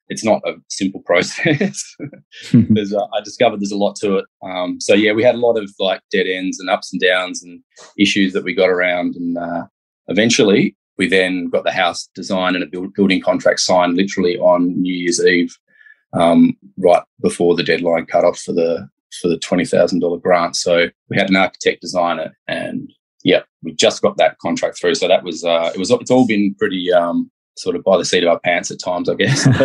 it's 0.09 0.25
not 0.25 0.43
a 0.47 0.55
simple 0.69 1.01
process. 1.07 1.97
there's 2.53 2.93
a, 2.93 3.01
I 3.15 3.21
discovered 3.23 3.61
there's 3.61 3.73
a 3.73 3.77
lot 3.77 3.97
to 3.97 4.19
it. 4.19 4.27
Um, 4.43 4.81
so 4.81 4.95
yeah, 4.95 5.13
we 5.13 5.23
had 5.23 5.35
a 5.35 5.39
lot 5.39 5.57
of 5.57 5.71
like 5.79 6.03
dead 6.11 6.27
ends 6.27 6.61
and 6.61 6.69
ups 6.69 6.93
and 6.93 7.01
downs 7.01 7.43
and 7.43 7.63
issues 7.99 8.33
that 8.33 8.45
we 8.45 8.55
got 8.55 8.69
around, 8.69 9.17
and 9.17 9.39
uh, 9.39 9.65
eventually 10.09 10.77
we 10.99 11.09
then 11.09 11.49
got 11.49 11.65
the 11.65 11.73
house 11.73 12.09
design 12.15 12.55
and 12.55 12.63
a 12.63 12.67
build, 12.67 12.95
building 12.95 13.21
contract 13.21 13.61
signed 13.61 13.97
literally 13.97 14.39
on 14.39 14.81
New 14.81 14.95
Year's 14.95 15.25
Eve, 15.25 15.57
um, 16.13 16.57
right 16.79 17.03
before 17.21 17.55
the 17.55 17.65
deadline 17.65 18.07
cut 18.07 18.25
off 18.25 18.39
for 18.39 18.53
the 18.53 18.89
for 19.21 19.29
the 19.29 19.39
twenty 19.39 19.65
thousand 19.65 20.01
dollar 20.01 20.19
grant. 20.19 20.57
So 20.57 20.89
we 21.11 21.17
had 21.17 21.31
an 21.31 21.37
architect 21.37 21.81
design 21.81 22.19
it, 22.19 22.33
and 22.47 22.93
yeah, 23.25 23.43
we 23.63 23.73
just 23.73 24.03
got 24.03 24.17
that 24.19 24.39
contract 24.39 24.79
through. 24.79 24.95
So 24.95 25.09
that 25.09 25.25
was 25.25 25.45
uh, 25.45 25.73
it 25.75 25.79
was 25.79 25.91
it's 25.91 26.11
all 26.11 26.27
been 26.27 26.55
pretty 26.59 26.93
um, 26.93 27.31
sort 27.57 27.77
of 27.77 27.85
by 27.85 27.97
the 27.97 28.05
seat 28.05 28.23
of 28.23 28.31
our 28.31 28.41
pants 28.41 28.71
at 28.71 28.79
times, 28.79 29.09
I 29.09 29.15
guess. 29.15 29.45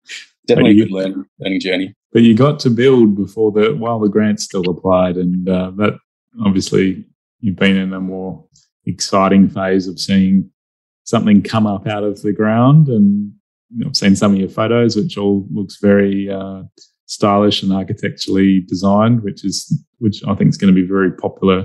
Definitely 0.46 0.72
you, 0.72 0.82
a 0.82 0.86
good 0.86 0.92
learning, 0.92 1.24
learning 1.38 1.60
journey. 1.60 1.94
But 2.12 2.22
you 2.22 2.34
got 2.34 2.58
to 2.60 2.70
build 2.70 3.16
before 3.16 3.52
the 3.52 3.74
while 3.74 4.00
the 4.00 4.08
grant 4.08 4.40
still 4.40 4.68
applied, 4.68 5.16
and 5.16 5.48
uh, 5.48 5.70
that 5.76 5.98
obviously 6.44 7.04
you've 7.40 7.56
been 7.56 7.76
in 7.76 7.92
a 7.92 8.00
more 8.00 8.44
exciting 8.90 9.48
phase 9.48 9.86
of 9.86 9.98
seeing 9.98 10.50
something 11.04 11.42
come 11.42 11.66
up 11.66 11.86
out 11.86 12.04
of 12.04 12.22
the 12.22 12.32
ground. 12.32 12.88
And 12.88 13.32
you 13.70 13.80
know, 13.80 13.88
I've 13.88 13.96
seen 13.96 14.16
some 14.16 14.32
of 14.32 14.38
your 14.38 14.48
photos, 14.48 14.96
which 14.96 15.16
all 15.16 15.46
looks 15.50 15.78
very 15.80 16.28
uh, 16.30 16.62
stylish 17.06 17.62
and 17.62 17.72
architecturally 17.72 18.60
designed, 18.60 19.22
which 19.22 19.44
is 19.44 19.84
which 19.98 20.22
I 20.26 20.34
think 20.34 20.50
is 20.50 20.56
going 20.56 20.74
to 20.74 20.80
be 20.80 20.86
very 20.86 21.12
popular 21.12 21.64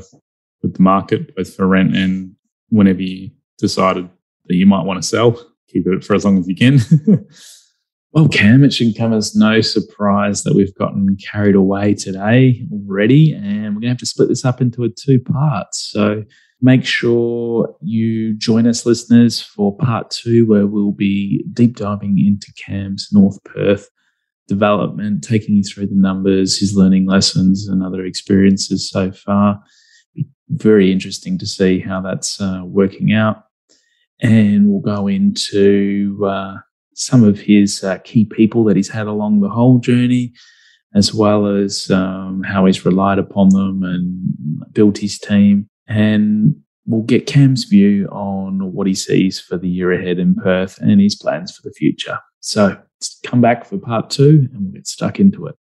with 0.62 0.76
the 0.76 0.82
market, 0.82 1.36
both 1.36 1.54
for 1.54 1.68
rent 1.68 1.96
and 1.96 2.36
whenever 2.70 3.02
you 3.02 3.30
decided 3.58 4.10
that 4.46 4.56
you 4.56 4.66
might 4.66 4.86
want 4.86 5.02
to 5.02 5.08
sell, 5.08 5.40
keep 5.70 5.88
it 5.88 6.04
for 6.04 6.16
as 6.16 6.26
long 6.26 6.38
as 6.38 6.48
you 6.48 6.56
can. 6.56 6.80
well, 8.12 8.28
Cam, 8.28 8.64
it 8.64 8.74
should 8.74 8.98
come 8.98 9.14
as 9.14 9.36
no 9.36 9.62
surprise 9.62 10.44
that 10.44 10.56
we've 10.56 10.76
gotten 10.76 11.18
carried 11.18 11.56
away 11.56 11.94
today 11.94 12.68
already, 12.72 13.34
and 13.34 13.76
we're 13.76 13.82
going 13.82 13.82
to 13.82 13.88
have 13.90 13.98
to 13.98 14.06
split 14.06 14.30
this 14.30 14.46
up 14.46 14.62
into 14.62 14.84
a 14.84 14.90
two 14.90 15.20
parts. 15.20 15.90
So 15.92 16.24
make 16.62 16.86
sure 16.86 17.76
you 17.82 18.34
join 18.36 18.68
us, 18.68 18.86
listeners, 18.86 19.42
for 19.42 19.76
part 19.78 20.10
two, 20.10 20.46
where 20.46 20.68
we'll 20.68 20.92
be 20.92 21.44
deep 21.54 21.78
diving 21.78 22.18
into 22.20 22.54
Cam's 22.54 23.10
North 23.12 23.44
Perth 23.44 23.90
development, 24.48 25.24
taking 25.24 25.56
you 25.56 25.64
through 25.64 25.88
the 25.88 25.96
numbers, 25.96 26.60
his 26.60 26.76
learning 26.76 27.08
lessons, 27.08 27.68
and 27.68 27.84
other 27.84 28.06
experiences 28.06 28.90
so 28.90 29.12
far. 29.12 29.60
Very 30.50 30.92
interesting 30.92 31.38
to 31.40 31.46
see 31.48 31.80
how 31.80 32.02
that's 32.02 32.40
uh, 32.40 32.62
working 32.64 33.14
out. 33.14 33.44
And 34.22 34.70
we'll 34.70 34.82
go 34.82 35.08
into 35.08 36.24
uh, 36.26 36.58
some 36.94 37.24
of 37.24 37.40
his 37.40 37.84
uh, 37.84 37.98
key 38.00 38.26
people 38.26 38.64
that 38.66 38.76
he's 38.76 38.90
had 38.90 39.08
along 39.08 39.42
the 39.42 39.50
whole 39.50 39.80
journey, 39.80 40.34
as 40.94 41.14
well 41.14 41.48
as 41.48 41.92
um, 41.92 42.44
how 42.44 42.66
he's 42.66 42.86
relied 42.86 43.20
upon 43.20 43.50
them 43.50 43.84
and 43.84 44.74
built 44.74 45.00
his 45.00 45.20
team 45.20 45.70
and 45.88 46.56
we'll 46.86 47.02
get 47.02 47.28
Cam's 47.28 47.64
view 47.64 48.08
on 48.12 48.72
what 48.74 48.88
he 48.88 48.94
sees 48.94 49.40
for 49.40 49.58
the 49.58 49.70
year 49.70 49.92
ahead 49.92 50.20
in 50.20 50.36
Perth 50.36 50.78
and 50.80 51.02
his 51.02 51.16
plans 51.16 51.56
for 51.56 51.62
the 51.64 51.74
future. 51.74 52.20
So 52.40 52.78
come 53.26 53.42
back 53.42 53.66
for 53.66 53.78
part 53.78 54.10
two 54.10 54.48
and 54.54 54.64
we'll 54.64 54.72
get 54.72 54.88
stuck 54.88 55.20
into 55.20 55.48
it. 55.48 55.56